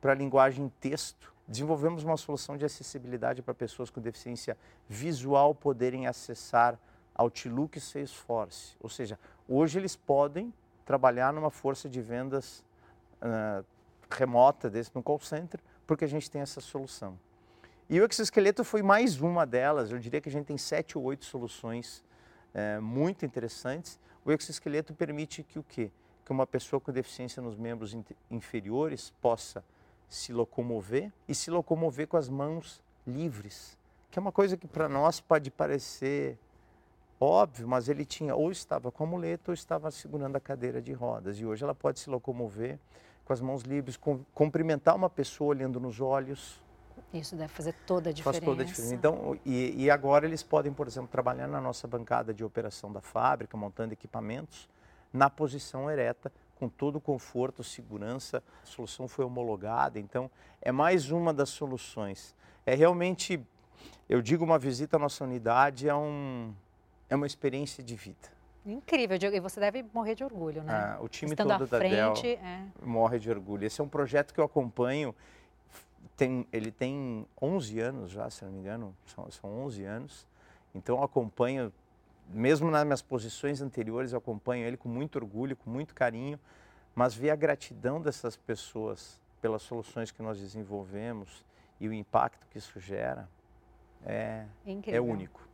para 0.02 0.14
a 0.14 0.16
linguagem 0.16 0.72
texto 0.80 1.34
desenvolvemos 1.50 2.04
uma 2.04 2.16
solução 2.16 2.56
de 2.56 2.64
acessibilidade 2.64 3.42
para 3.42 3.56
pessoas 3.56 3.90
com 3.90 4.00
deficiência 4.00 4.56
visual 4.88 5.56
poderem 5.56 6.06
acessar 6.06 6.80
Outlook 7.16 7.80
e 7.80 7.82
Salesforce. 7.82 8.76
Ou 8.80 8.88
seja, 8.88 9.18
hoje 9.48 9.80
eles 9.80 9.96
podem 9.96 10.54
trabalhar 10.86 11.34
numa 11.34 11.50
força 11.50 11.90
de 11.90 12.02
vendas 12.02 12.64
uh, 13.22 13.66
remota 14.10 14.70
desse 14.70 14.92
no 14.94 15.02
call 15.02 15.20
center, 15.20 15.60
porque 15.88 16.06
a 16.06 16.08
gente 16.08 16.30
tem 16.30 16.42
essa 16.42 16.62
solução. 16.62 17.20
E 17.90 18.00
o 18.00 18.06
exoesqueleto 18.06 18.64
foi 18.64 18.84
mais 18.84 19.20
uma 19.20 19.46
delas. 19.46 19.92
Eu 19.92 19.98
diria 19.98 20.22
que 20.22 20.30
a 20.30 20.32
gente 20.32 20.46
tem 20.46 20.58
sete 20.58 21.00
ou 21.00 21.04
oito 21.06 21.26
soluções 21.26 22.04
uh, 22.54 22.80
muito 22.80 23.26
interessantes. 23.26 24.00
O 24.24 24.32
exoesqueleto 24.32 24.94
permite 24.94 25.42
que 25.42 25.58
o 25.58 25.64
quê? 25.64 25.92
Que 26.24 26.32
uma 26.32 26.46
pessoa 26.46 26.80
com 26.80 26.92
deficiência 26.92 27.42
nos 27.42 27.58
membros 27.58 27.98
inferiores 28.30 29.12
possa 29.20 29.64
se 30.10 30.34
locomover 30.34 31.12
e 31.28 31.36
se 31.36 31.52
locomover 31.52 32.08
com 32.08 32.18
as 32.18 32.28
mãos 32.28 32.84
livres, 33.06 33.78
que 34.10 34.18
é 34.18 34.22
uma 34.22 34.32
coisa 34.32 34.58
que 34.58 34.68
para 34.68 34.90
nós 34.90 35.22
pode 35.22 35.52
parecer 35.52 36.38
óbvio, 37.20 37.68
mas 37.68 37.90
ele 37.90 38.06
tinha 38.06 38.36
ou 38.36 38.52
estava 38.52 38.92
com 38.92 39.04
a 39.04 39.08
muleta 39.08 39.52
ou 39.52 39.54
estava 39.54 39.92
segurando 39.92 40.36
a 40.36 40.40
cadeira 40.40 40.82
de 40.82 40.94
rodas. 40.94 41.40
E 41.40 41.46
hoje 41.46 41.64
ela 41.64 41.76
pode 41.76 42.00
se 42.00 42.10
locomover 42.10 42.80
com 43.26 43.34
as 43.34 43.42
mãos 43.42 43.62
livres, 43.62 43.98
com, 43.98 44.24
cumprimentar 44.34 44.96
uma 44.96 45.10
pessoa 45.10 45.50
olhando 45.50 45.80
nos 45.80 46.02
olhos. 46.02 46.62
Isso 47.14 47.36
deve 47.36 47.54
fazer 47.54 47.74
toda 47.86 48.10
a 48.10 48.14
diferença. 48.14 48.40
Faz 48.40 48.46
toda 48.46 48.64
a 48.64 48.66
diferença. 48.66 48.96
Então, 48.96 49.38
e, 49.46 49.84
e 49.84 49.92
agora 49.92 50.26
eles 50.26 50.42
podem, 50.42 50.72
por 50.72 50.88
exemplo, 50.88 51.10
trabalhar 51.10 51.48
na 51.48 51.60
nossa 51.60 51.88
bancada 51.88 52.34
de 52.34 52.44
operação 52.44 52.92
da 52.92 53.02
fábrica, 53.02 53.58
montando 53.58 53.94
equipamentos, 53.94 54.70
na 55.12 55.30
posição 55.30 55.90
ereta, 55.90 56.32
com 56.60 56.68
todo 56.68 56.98
o 56.98 57.02
conforto, 57.02 57.64
segurança. 57.64 58.44
A 58.62 58.66
solução 58.66 59.08
foi 59.08 59.24
homologada, 59.24 59.98
então 59.98 60.30
é 60.62 60.72
mais 60.72 61.10
uma 61.10 61.34
das 61.34 61.50
soluções. 61.50 62.36
É 62.66 62.76
realmente, 62.76 63.42
eu 64.10 64.22
digo, 64.22 64.44
uma 64.44 64.60
visita 64.60 64.98
à 64.98 65.00
nossa 65.00 65.24
unidade 65.24 65.88
é, 65.88 65.96
um, 65.96 66.54
é 67.10 67.16
uma 67.16 67.26
experiência 67.26 67.82
de 67.82 67.96
vida. 67.96 68.38
Incrível, 68.66 69.18
e 69.34 69.40
você 69.40 69.60
deve 69.60 69.86
morrer 69.94 70.16
de 70.16 70.24
orgulho, 70.24 70.62
né? 70.62 70.74
Ah, 70.74 70.98
o 71.02 71.08
time 71.08 71.32
Estando 71.32 71.58
todo 71.58 71.68
da 71.68 71.78
frente, 71.78 72.22
Dell 72.22 72.40
é. 72.44 72.66
morre 72.84 73.18
de 73.18 73.32
orgulho. 73.32 73.66
Esse 73.66 73.80
é 73.80 73.84
um 73.84 73.88
projeto 73.88 74.34
que 74.34 74.40
eu 74.40 74.44
acompanho, 74.44 75.16
tem, 76.18 76.46
ele 76.52 76.70
tem 76.70 77.26
11 77.42 77.80
anos 77.80 78.12
já, 78.12 78.30
se 78.30 78.44
não 78.44 78.52
me 78.52 78.60
engano, 78.60 78.94
são, 79.06 79.32
são 79.32 79.50
11 79.66 79.86
anos. 79.86 80.28
Então 80.76 80.98
eu 80.98 81.04
acompanho 81.04 81.72
mesmo 82.30 82.70
nas 82.70 82.84
minhas 82.84 83.02
posições 83.02 83.62
anteriores, 83.62 84.12
eu 84.12 84.20
acompanho 84.20 84.66
ele 84.66 84.78
com 84.78 84.88
muito 84.88 85.18
orgulho, 85.18 85.56
com 85.56 85.70
muito 85.70 85.94
carinho, 85.94 86.40
mas 86.96 87.14
ver 87.14 87.32
a 87.32 87.36
gratidão 87.36 88.02
dessas 88.02 88.38
pessoas 88.38 89.20
pelas 89.42 89.62
soluções 89.62 90.12
que 90.12 90.22
nós 90.22 90.40
desenvolvemos 90.40 91.46
e 91.80 91.88
o 91.88 91.94
impacto 91.94 92.46
que 92.48 92.58
isso 92.58 92.80
gera 92.80 93.30
é, 94.06 94.46
é 94.88 95.02
único. 95.02 95.48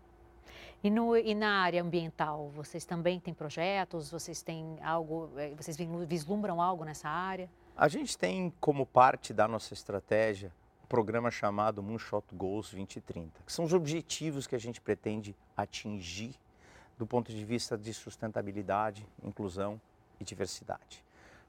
E, 0.83 0.89
no, 0.89 1.17
e 1.17 1.33
na 1.33 1.61
área 1.61 1.81
ambiental, 1.81 2.49
vocês 2.49 2.85
também 2.85 3.19
têm 3.19 3.33
projetos? 3.33 4.11
Vocês 4.11 4.41
têm 4.41 4.77
algo, 4.83 5.31
eh, 5.35 5.53
vocês 5.55 5.77
vislumbram 6.07 6.61
algo 6.61 6.83
nessa 6.83 7.09
área? 7.09 7.49
A 7.75 7.87
gente 7.87 8.17
tem 8.17 8.53
como 8.59 8.85
parte 8.85 9.33
da 9.33 9.47
nossa 9.47 9.73
estratégia 9.73 10.53
um 10.83 10.87
programa 10.87 11.31
chamado 11.31 11.81
Moonshot 11.81 12.25
Goals 12.33 12.71
2030, 12.71 13.41
que 13.43 13.51
são 13.51 13.65
os 13.65 13.73
objetivos 13.73 14.45
que 14.45 14.55
a 14.55 14.59
gente 14.59 14.79
pretende 14.79 15.35
atingir 15.57 16.35
do 16.97 17.05
ponto 17.05 17.31
de 17.31 17.43
vista 17.43 17.77
de 17.77 17.93
sustentabilidade, 17.93 19.05
inclusão 19.23 19.79
e 20.19 20.23
diversidade. 20.23 21.03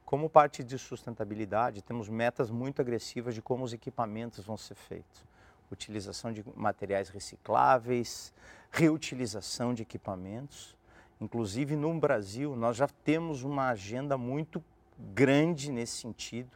Como 0.05 0.31
parte 0.31 0.63
de 0.63 0.79
sustentabilidade, 0.79 1.83
temos 1.83 2.09
metas 2.09 2.51
muito 2.51 2.81
agressivas 2.81 3.35
de 3.35 3.43
como 3.43 3.65
os 3.65 3.73
equipamentos 3.73 4.45
vão 4.45 4.57
ser 4.57 4.77
feitos. 4.77 5.25
Utilização 5.71 6.33
de 6.33 6.45
materiais 6.55 7.09
recicláveis, 7.09 8.33
reutilização 8.71 9.75
de 9.75 9.83
equipamentos. 9.83 10.77
Inclusive 11.21 11.75
no 11.75 11.93
Brasil, 11.99 12.55
nós 12.55 12.77
já 12.77 12.87
temos 12.87 13.43
uma 13.43 13.71
agenda 13.71 14.17
muito 14.17 14.63
grande 14.97 15.73
nesse 15.73 15.97
sentido. 15.97 16.51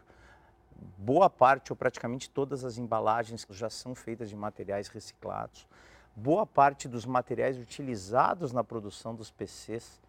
Boa 0.97 1.29
parte 1.29 1.73
ou 1.73 1.77
praticamente 1.77 2.31
todas 2.31 2.65
as 2.65 2.79
embalagens 2.79 3.47
já 3.51 3.69
são 3.69 3.95
feitas 3.95 4.29
de 4.29 4.37
materiais 4.37 4.89
reciclados. 4.89 5.67
Boa 6.15 6.45
parte 6.45 6.89
dos 6.89 7.07
materiais 7.07 7.57
utilizados 7.57 8.53
na 8.53 8.65
produção 8.65 9.15
dos 9.15 9.31
PCs 9.31 10.01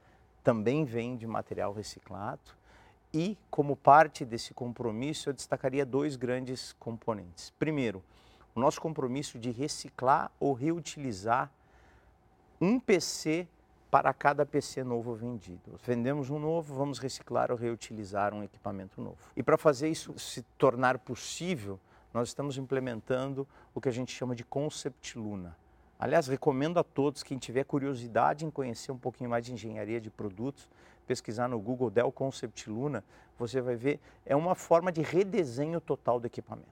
também 0.44 0.84
vem 0.84 1.16
de 1.16 1.28
material 1.28 1.74
reciclado. 1.74 2.42
E, 3.14 3.38
como 3.50 3.76
parte 3.76 4.24
desse 4.26 4.54
compromisso, 4.54 5.30
eu 5.30 5.34
destacaria 5.34 5.86
dois 5.86 6.16
grandes 6.16 6.74
componentes. 6.80 7.52
Primeiro, 7.60 8.02
o 8.56 8.60
nosso 8.60 8.82
compromisso 8.82 9.38
de 9.38 9.52
reciclar 9.52 10.32
ou 10.40 10.54
reutilizar 10.54 11.52
um 12.60 12.80
PC 12.80 13.48
para 13.90 14.14
cada 14.14 14.46
PC 14.46 14.84
novo 14.84 15.14
vendido. 15.14 15.78
Vendemos 15.84 16.30
um 16.30 16.40
novo, 16.40 16.74
vamos 16.74 16.98
reciclar 16.98 17.52
ou 17.52 17.58
reutilizar 17.58 18.34
um 18.34 18.42
equipamento 18.44 19.02
novo. 19.02 19.18
E 19.36 19.44
para 19.44 19.58
fazer 19.58 19.90
isso 19.90 20.18
se 20.18 20.42
tornar 20.58 20.98
possível, 21.00 21.78
nós 22.14 22.30
estamos 22.30 22.58
implementando 22.58 23.46
o 23.76 23.82
que 23.82 23.90
a 23.90 23.92
gente 23.92 24.14
chama 24.14 24.34
de 24.34 24.46
Concept 24.46 25.18
Luna. 25.20 25.58
Aliás, 26.02 26.26
recomendo 26.26 26.80
a 26.80 26.84
todos 26.84 27.22
quem 27.22 27.38
tiver 27.38 27.64
curiosidade 27.64 28.44
em 28.44 28.50
conhecer 28.50 28.92
um 28.92 28.98
pouquinho 28.98 29.30
mais 29.30 29.46
de 29.46 29.54
engenharia 29.54 30.02
de 30.02 30.10
produtos, 30.10 30.68
pesquisar 31.06 31.48
no 31.48 31.60
Google 31.60 31.92
Dell 31.92 32.12
Concept 32.12 32.68
Luna, 32.68 33.04
você 33.38 33.62
vai 33.62 33.76
ver, 33.76 34.00
é 34.26 34.36
uma 34.36 34.56
forma 34.56 34.92
de 34.92 35.04
redesenho 35.04 35.80
total 35.80 36.20
do 36.20 36.26
equipamento. 36.26 36.68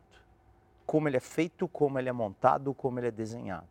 Como 0.84 1.08
ele 1.08 1.18
é 1.18 1.20
feito, 1.20 1.68
como 1.68 2.00
ele 2.00 2.10
é 2.10 2.12
montado, 2.12 2.74
como 2.74 3.00
ele 3.00 3.10
é 3.10 3.12
desenhado. 3.12 3.68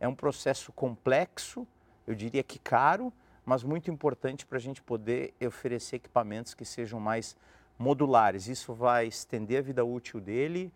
É 0.00 0.08
um 0.08 0.16
processo 0.16 0.72
complexo, 0.72 1.64
eu 2.04 2.16
diria 2.16 2.42
que 2.42 2.58
caro, 2.58 3.12
mas 3.46 3.62
muito 3.62 3.92
importante 3.92 4.44
para 4.44 4.58
a 4.58 4.60
gente 4.60 4.82
poder 4.82 5.32
oferecer 5.40 5.94
equipamentos 5.94 6.54
que 6.54 6.64
sejam 6.64 6.98
mais 6.98 7.36
modulares. 7.78 8.48
Isso 8.48 8.74
vai 8.74 9.06
estender 9.06 9.60
a 9.60 9.62
vida 9.62 9.84
útil 9.84 10.20
dele, 10.20 10.72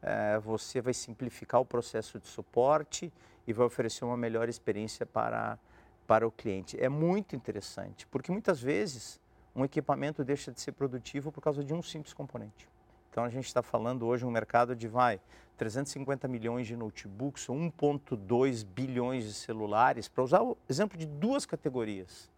é, 0.00 0.38
você 0.38 0.80
vai 0.80 0.94
simplificar 0.94 1.60
o 1.60 1.64
processo 1.66 2.18
de 2.18 2.26
suporte 2.26 3.12
e 3.46 3.52
vai 3.52 3.66
oferecer 3.66 4.04
uma 4.04 4.16
melhor 4.16 4.48
experiência 4.48 5.06
para 5.06 5.58
para 6.06 6.26
o 6.26 6.30
cliente. 6.30 6.80
É 6.80 6.88
muito 6.88 7.34
interessante, 7.34 8.06
porque 8.06 8.30
muitas 8.30 8.60
vezes 8.60 9.20
um 9.54 9.64
equipamento 9.64 10.22
deixa 10.22 10.52
de 10.52 10.60
ser 10.60 10.72
produtivo 10.72 11.32
por 11.32 11.40
causa 11.40 11.64
de 11.64 11.74
um 11.74 11.82
simples 11.82 12.14
componente. 12.14 12.68
Então 13.10 13.24
a 13.24 13.28
gente 13.28 13.46
está 13.46 13.62
falando 13.62 14.06
hoje 14.06 14.24
um 14.24 14.30
mercado 14.30 14.76
de 14.76 14.86
vai 14.86 15.20
350 15.56 16.28
milhões 16.28 16.66
de 16.66 16.76
notebooks, 16.76 17.46
1.2 17.46 18.64
bilhões 18.64 19.24
de 19.24 19.32
celulares, 19.32 20.06
para 20.06 20.22
usar 20.22 20.42
o 20.42 20.56
exemplo 20.68 20.98
de 20.98 21.06
duas 21.06 21.46
categorias 21.46 22.30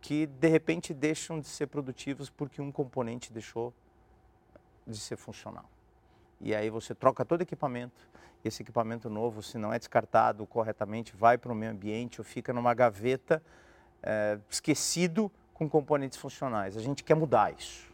que 0.00 0.26
de 0.26 0.48
repente 0.48 0.92
deixam 0.94 1.40
de 1.40 1.46
ser 1.46 1.66
produtivos 1.66 2.30
porque 2.30 2.60
um 2.60 2.70
componente 2.70 3.32
deixou 3.32 3.72
de 4.86 4.98
ser 4.98 5.16
funcional. 5.16 5.68
E 6.40 6.54
aí 6.54 6.70
você 6.70 6.94
troca 6.94 7.24
todo 7.24 7.40
o 7.40 7.42
equipamento, 7.42 8.08
esse 8.44 8.62
equipamento 8.62 9.08
novo, 9.08 9.42
se 9.42 9.58
não 9.58 9.72
é 9.72 9.78
descartado 9.78 10.46
corretamente, 10.46 11.16
vai 11.16 11.38
para 11.38 11.50
o 11.50 11.54
meio 11.54 11.72
ambiente 11.72 12.20
ou 12.20 12.24
fica 12.24 12.52
numa 12.52 12.74
gaveta 12.74 13.42
é, 14.02 14.38
esquecido 14.48 15.30
com 15.52 15.68
componentes 15.68 16.18
funcionais. 16.18 16.76
A 16.76 16.80
gente 16.80 17.02
quer 17.02 17.14
mudar 17.14 17.52
isso. 17.52 17.86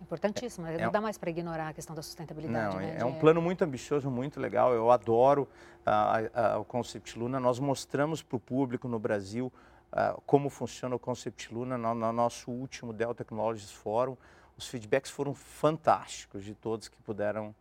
Importantíssimo, 0.00 0.66
é, 0.66 0.78
não 0.78 0.92
dá 0.92 1.00
mais 1.00 1.18
para 1.18 1.28
ignorar 1.28 1.68
a 1.68 1.72
questão 1.72 1.94
da 1.94 2.02
sustentabilidade. 2.02 2.74
Não, 2.74 2.80
né? 2.80 2.96
é, 2.98 3.02
é 3.02 3.04
um 3.04 3.18
plano 3.18 3.42
muito 3.42 3.62
ambicioso, 3.62 4.10
muito 4.10 4.40
legal. 4.40 4.72
Eu 4.72 4.90
adoro 4.90 5.48
uh, 5.86 6.56
uh, 6.56 6.60
o 6.60 6.64
Concept 6.64 7.18
Luna. 7.18 7.40
Nós 7.40 7.58
mostramos 7.58 8.22
para 8.22 8.36
o 8.36 8.40
público 8.40 8.86
no 8.86 8.98
Brasil 8.98 9.52
uh, 9.92 10.20
como 10.24 10.48
funciona 10.48 10.94
o 10.94 10.98
Concept 10.98 11.52
Luna 11.52 11.76
no, 11.76 11.94
no, 11.94 12.12
nosso 12.12 12.50
último 12.50 12.92
Dell 12.92 13.14
Technologies 13.14 13.72
Forum. 13.72 14.16
Os 14.58 14.66
feedbacks 14.66 15.10
foram 15.10 15.32
fantásticos 15.32 16.44
de 16.44 16.52
todos 16.52 16.88
que 16.88 17.00
puderam 17.02 17.54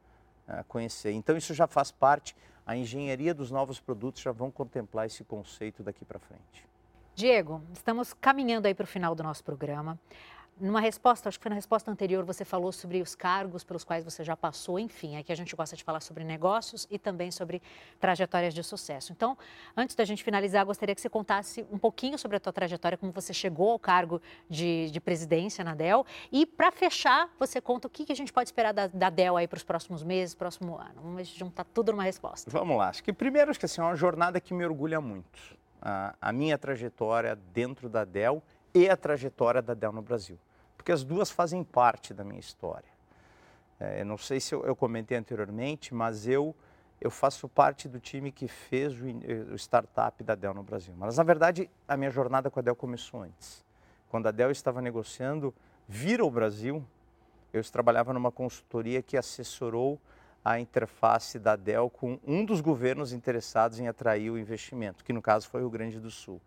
conhecer. 0.67 1.11
Então 1.11 1.37
isso 1.37 1.53
já 1.53 1.67
faz 1.67 1.91
parte, 1.91 2.35
a 2.65 2.75
engenharia 2.75 3.33
dos 3.33 3.51
novos 3.51 3.79
produtos 3.79 4.21
já 4.21 4.31
vão 4.31 4.49
contemplar 4.49 5.05
esse 5.05 5.23
conceito 5.23 5.83
daqui 5.83 6.03
para 6.03 6.19
frente. 6.19 6.65
Diego, 7.15 7.61
estamos 7.73 8.13
caminhando 8.13 8.65
aí 8.65 8.73
para 8.73 8.83
o 8.83 8.87
final 8.87 9.15
do 9.15 9.23
nosso 9.23 9.43
programa. 9.43 9.99
Numa 10.59 10.79
resposta, 10.79 11.29
acho 11.29 11.37
que 11.37 11.43
foi 11.43 11.49
na 11.49 11.55
resposta 11.55 11.91
anterior, 11.91 12.25
você 12.25 12.43
falou 12.43 12.71
sobre 12.71 12.99
os 12.99 13.13
cargos 13.13 13.63
pelos 13.63 13.83
quais 13.83 14.03
você 14.03 14.23
já 14.23 14.35
passou, 14.35 14.79
enfim, 14.79 15.15
aqui 15.15 15.31
a 15.31 15.35
gente 15.35 15.55
gosta 15.55 15.75
de 15.75 15.83
falar 15.83 15.99
sobre 15.99 16.23
negócios 16.23 16.87
e 16.89 16.97
também 16.97 17.29
sobre 17.29 17.61
trajetórias 17.99 18.55
de 18.55 18.63
sucesso. 18.63 19.11
Então, 19.11 19.37
antes 19.75 19.95
da 19.95 20.03
gente 20.03 20.23
finalizar, 20.23 20.65
gostaria 20.65 20.95
que 20.95 21.01
você 21.01 21.09
contasse 21.09 21.63
um 21.71 21.77
pouquinho 21.77 22.17
sobre 22.17 22.37
a 22.37 22.39
tua 22.39 22.51
trajetória, 22.51 22.97
como 22.97 23.11
você 23.11 23.35
chegou 23.35 23.69
ao 23.71 23.77
cargo 23.77 24.19
de, 24.49 24.89
de 24.89 24.99
presidência 24.99 25.63
na 25.63 25.75
Dell. 25.75 26.03
E, 26.31 26.43
para 26.43 26.71
fechar, 26.71 27.29
você 27.37 27.61
conta 27.61 27.87
o 27.87 27.89
que, 27.89 28.05
que 28.05 28.11
a 28.11 28.15
gente 28.15 28.33
pode 28.33 28.47
esperar 28.47 28.73
da, 28.73 28.87
da 28.87 29.11
Dell 29.11 29.37
aí 29.37 29.47
para 29.47 29.57
os 29.57 29.63
próximos 29.63 30.01
meses, 30.01 30.33
próximo 30.33 30.75
ano. 30.75 31.01
Vamos 31.03 31.27
juntar 31.27 31.65
tudo 31.65 31.91
numa 31.91 32.03
resposta. 32.03 32.49
Vamos 32.49 32.77
lá. 32.77 32.89
Acho 32.89 33.03
que 33.03 33.13
primeiro, 33.13 33.51
acho 33.51 33.59
que 33.59 33.65
assim, 33.67 33.79
é 33.79 33.83
uma 33.83 33.95
jornada 33.95 34.41
que 34.41 34.55
me 34.55 34.65
orgulha 34.65 34.99
muito. 34.99 35.55
A, 35.79 36.15
a 36.19 36.33
minha 36.33 36.57
trajetória 36.57 37.35
dentro 37.53 37.87
da 37.87 38.03
Dell 38.03 38.41
e 38.77 38.89
a 38.89 38.97
trajetória 38.97 39.61
da 39.61 39.73
Dell 39.73 39.91
no 39.91 40.01
Brasil 40.01 40.39
porque 40.87 40.93
as 40.93 41.03
duas 41.03 41.29
fazem 41.29 41.65
parte 41.65 42.13
da 42.13 42.23
minha 42.23 42.39
história. 42.39 42.87
É, 43.77 44.05
não 44.05 44.17
sei 44.17 44.39
se 44.39 44.55
eu, 44.55 44.63
eu, 44.65 44.73
comentei 44.73 45.17
anteriormente, 45.17 45.93
mas 45.93 46.25
eu, 46.25 46.55
eu 47.01 47.11
faço 47.11 47.49
parte 47.49 47.89
do 47.89 47.99
time 47.99 48.31
que 48.31 48.47
fez 48.47 48.93
o, 48.93 49.05
o, 49.51 49.55
startup 49.55 50.23
da 50.23 50.33
Dell 50.33 50.53
no 50.53 50.63
Brasil. 50.63 50.93
Mas, 50.97 51.17
na 51.17 51.23
verdade, 51.23 51.69
a 51.85 51.97
minha 51.97 52.09
jornada 52.09 52.49
com 52.49 52.59
a 52.59 52.63
Dell 52.63 52.73
começou 52.73 53.23
antes. 53.23 53.65
Quando 54.07 54.27
a 54.27 54.31
Dell 54.31 54.49
estava 54.49 54.81
negociando 54.81 55.53
vir 55.89 56.21
ao 56.21 56.31
Brasil, 56.31 56.81
eu 57.51 57.61
trabalhava 57.65 58.13
numa 58.13 58.31
consultoria 58.31 59.01
que 59.01 59.17
assessorou 59.17 59.99
a 60.43 60.57
interface 60.57 61.37
da 61.37 61.57
Dell 61.57 61.89
com 61.89 62.17
um 62.25 62.45
dos 62.45 62.61
governos 62.61 63.11
interessados 63.11 63.77
em 63.77 63.89
atrair 63.89 64.29
o 64.29 64.37
investimento, 64.37 65.03
que 65.03 65.11
no 65.11 65.21
caso 65.21 65.49
foi 65.49 65.59
o 65.59 65.63
Rio 65.63 65.71
Grande 65.71 65.99
do 65.99 66.09
Sul. 66.09 66.39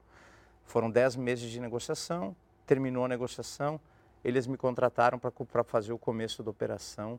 Foram 0.64 0.90
dez 0.90 1.16
meses 1.16 1.50
de 1.50 1.60
negociação, 1.60 2.34
terminou 2.66 3.04
a 3.04 3.08
negociação, 3.08 3.80
eles 4.22 4.46
me 4.46 4.56
contrataram 4.56 5.18
para 5.18 5.64
fazer 5.64 5.92
o 5.92 5.98
começo 5.98 6.42
da 6.42 6.50
operação 6.50 7.18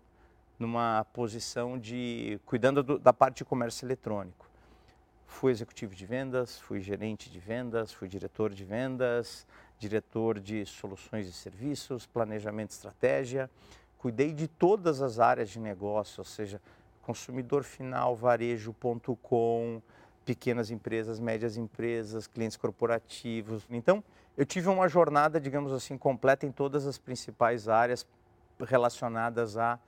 numa 0.58 1.06
posição 1.12 1.77
de 1.77 2.39
cuidando 2.45 2.84
do, 2.84 2.99
da 2.99 3.12
parte 3.12 3.38
de 3.38 3.45
comércio 3.45 3.86
eletrônico. 3.86 4.47
Fui 5.25 5.51
executivo 5.51 5.95
de 5.95 6.06
vendas, 6.06 6.60
fui 6.60 6.80
gerente 6.82 7.30
de 7.30 7.39
vendas, 7.39 7.91
fui 7.91 8.08
diretor 8.08 8.54
de 8.54 8.63
vendas, 8.63 9.47
diretor 9.80 10.39
de 10.39 10.65
soluções 10.65 11.27
e 11.27 11.34
serviços, 11.34 12.06
planejamento 12.06 12.71
e 12.71 12.73
estratégia. 12.73 13.49
Cuidei 13.97 14.34
de 14.34 14.47
todas 14.47 15.01
as 15.01 15.19
áreas 15.19 15.49
de 15.49 15.60
negócio, 15.60 16.21
ou 16.21 16.25
seja, 16.25 16.62
consumidor 17.01 17.63
final, 17.63 18.15
varejo.com, 18.15 19.82
pequenas 20.25 20.71
empresas, 20.71 21.19
médias 21.19 21.57
empresas, 21.57 22.27
clientes 22.27 22.57
corporativos. 22.57 23.65
Então, 23.69 24.03
eu 24.38 24.45
tive 24.45 24.69
uma 24.69 24.88
jornada, 24.88 25.39
digamos 25.39 25.71
assim, 25.73 25.97
completa 25.97 26.45
em 26.45 26.51
todas 26.51 26.86
as 26.86 26.97
principais 26.97 27.67
áreas 27.67 28.05
relacionadas 28.60 29.57
a 29.57 29.79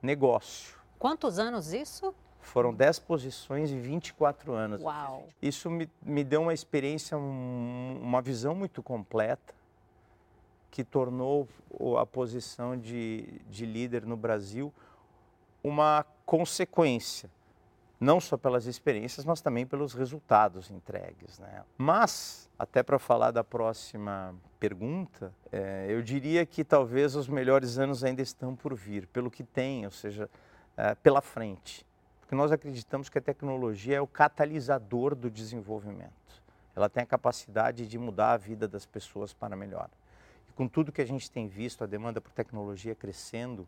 negócio. 0.00 0.76
Quantos 0.98 1.38
anos 1.38 1.72
isso? 1.72 2.14
Foram 2.40 2.74
10 2.74 2.98
posições 3.00 3.70
e 3.70 3.78
24 3.78 4.52
anos. 4.52 4.82
Uau! 4.82 5.28
Isso 5.40 5.70
me, 5.70 5.88
me 6.02 6.24
deu 6.24 6.42
uma 6.42 6.54
experiência, 6.54 7.16
um, 7.16 8.00
uma 8.02 8.20
visão 8.20 8.54
muito 8.54 8.82
completa, 8.82 9.54
que 10.70 10.82
tornou 10.82 11.46
a 12.00 12.06
posição 12.06 12.76
de, 12.76 13.40
de 13.48 13.66
líder 13.66 14.04
no 14.06 14.16
Brasil 14.16 14.72
uma 15.62 16.04
consequência 16.24 17.30
não 18.02 18.20
só 18.20 18.36
pelas 18.36 18.66
experiências, 18.66 19.24
mas 19.24 19.40
também 19.40 19.64
pelos 19.64 19.94
resultados 19.94 20.72
entregues. 20.72 21.38
Né? 21.38 21.62
Mas, 21.78 22.50
até 22.58 22.82
para 22.82 22.98
falar 22.98 23.30
da 23.30 23.44
próxima 23.44 24.34
pergunta, 24.58 25.32
é, 25.52 25.86
eu 25.88 26.02
diria 26.02 26.44
que 26.44 26.64
talvez 26.64 27.14
os 27.14 27.28
melhores 27.28 27.78
anos 27.78 28.02
ainda 28.02 28.20
estão 28.20 28.56
por 28.56 28.74
vir, 28.74 29.06
pelo 29.06 29.30
que 29.30 29.44
tem, 29.44 29.84
ou 29.84 29.92
seja, 29.92 30.28
é, 30.76 30.96
pela 30.96 31.20
frente. 31.20 31.86
Porque 32.20 32.34
nós 32.34 32.50
acreditamos 32.50 33.08
que 33.08 33.18
a 33.18 33.22
tecnologia 33.22 33.98
é 33.98 34.00
o 34.00 34.06
catalisador 34.06 35.14
do 35.14 35.30
desenvolvimento. 35.30 36.10
ela 36.74 36.88
tem 36.88 37.04
a 37.04 37.06
capacidade 37.06 37.86
de 37.86 37.98
mudar 37.98 38.32
a 38.32 38.36
vida 38.36 38.66
das 38.66 38.84
pessoas 38.84 39.32
para 39.32 39.54
melhor. 39.54 39.88
E 40.48 40.52
com 40.54 40.66
tudo 40.66 40.90
que 40.90 41.02
a 41.02 41.06
gente 41.06 41.30
tem 41.30 41.46
visto, 41.46 41.84
a 41.84 41.86
demanda 41.86 42.20
por 42.20 42.32
tecnologia 42.32 42.96
crescendo, 42.96 43.64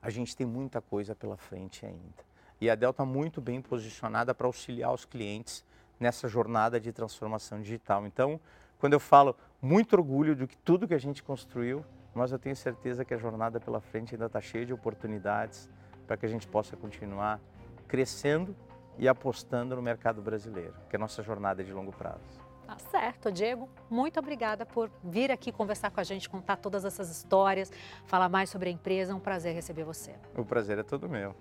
a 0.00 0.08
gente 0.08 0.34
tem 0.34 0.46
muita 0.46 0.80
coisa 0.80 1.14
pela 1.14 1.36
frente 1.36 1.84
ainda. 1.84 2.29
E 2.60 2.68
a 2.68 2.74
Dell 2.74 2.90
está 2.90 3.04
muito 3.04 3.40
bem 3.40 3.60
posicionada 3.60 4.34
para 4.34 4.46
auxiliar 4.46 4.92
os 4.92 5.04
clientes 5.04 5.64
nessa 5.98 6.28
jornada 6.28 6.78
de 6.78 6.92
transformação 6.92 7.60
digital. 7.60 8.06
Então, 8.06 8.38
quando 8.78 8.92
eu 8.92 9.00
falo 9.00 9.34
muito 9.60 9.94
orgulho 9.94 10.34
de 10.34 10.46
tudo 10.46 10.86
que 10.86 10.94
a 10.94 10.98
gente 10.98 11.22
construiu, 11.22 11.84
mas 12.14 12.32
eu 12.32 12.38
tenho 12.38 12.56
certeza 12.56 13.04
que 13.04 13.14
a 13.14 13.16
jornada 13.16 13.60
pela 13.60 13.80
frente 13.80 14.14
ainda 14.14 14.26
está 14.26 14.40
cheia 14.40 14.66
de 14.66 14.72
oportunidades 14.72 15.68
para 16.06 16.16
que 16.16 16.26
a 16.26 16.28
gente 16.28 16.46
possa 16.46 16.76
continuar 16.76 17.40
crescendo 17.86 18.54
e 18.98 19.08
apostando 19.08 19.76
no 19.76 19.82
mercado 19.82 20.20
brasileiro, 20.20 20.74
que 20.88 20.96
é 20.96 20.98
a 20.98 21.00
nossa 21.00 21.22
jornada 21.22 21.62
de 21.64 21.72
longo 21.72 21.92
prazo. 21.92 22.40
Tá 22.66 22.78
certo, 22.90 23.32
Diego. 23.32 23.68
Muito 23.88 24.20
obrigada 24.20 24.64
por 24.64 24.90
vir 25.02 25.30
aqui 25.30 25.50
conversar 25.50 25.90
com 25.90 26.00
a 26.00 26.04
gente, 26.04 26.28
contar 26.28 26.56
todas 26.56 26.84
essas 26.84 27.10
histórias, 27.10 27.72
falar 28.04 28.28
mais 28.28 28.48
sobre 28.48 28.68
a 28.68 28.72
empresa. 28.72 29.12
É 29.12 29.14
um 29.14 29.20
prazer 29.20 29.54
receber 29.54 29.84
você. 29.84 30.14
O 30.36 30.44
prazer 30.44 30.78
é 30.78 30.82
todo 30.82 31.08
meu. 31.08 31.34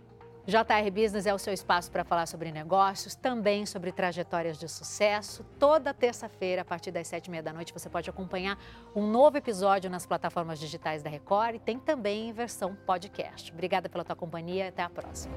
JR 0.49 0.89
Business 0.91 1.27
é 1.27 1.33
o 1.33 1.37
seu 1.37 1.53
espaço 1.53 1.91
para 1.91 2.03
falar 2.03 2.25
sobre 2.25 2.51
negócios, 2.51 3.13
também 3.13 3.67
sobre 3.67 3.91
trajetórias 3.91 4.57
de 4.57 4.67
sucesso. 4.67 5.45
Toda 5.59 5.93
terça-feira, 5.93 6.63
a 6.63 6.65
partir 6.65 6.89
das 6.89 7.07
sete 7.07 7.27
e 7.27 7.31
meia 7.31 7.43
da 7.43 7.53
noite, 7.53 7.71
você 7.71 7.87
pode 7.87 8.09
acompanhar 8.09 8.57
um 8.95 9.05
novo 9.05 9.37
episódio 9.37 9.89
nas 9.89 10.07
plataformas 10.07 10.59
digitais 10.59 11.03
da 11.03 11.09
Record 11.09 11.55
e 11.55 11.59
tem 11.59 11.77
também 11.77 12.29
em 12.29 12.33
versão 12.33 12.75
podcast. 12.87 13.51
Obrigada 13.51 13.87
pela 13.87 14.03
tua 14.03 14.15
companhia 14.15 14.65
e 14.65 14.67
até 14.69 14.81
a 14.81 14.89
próxima. 14.89 15.35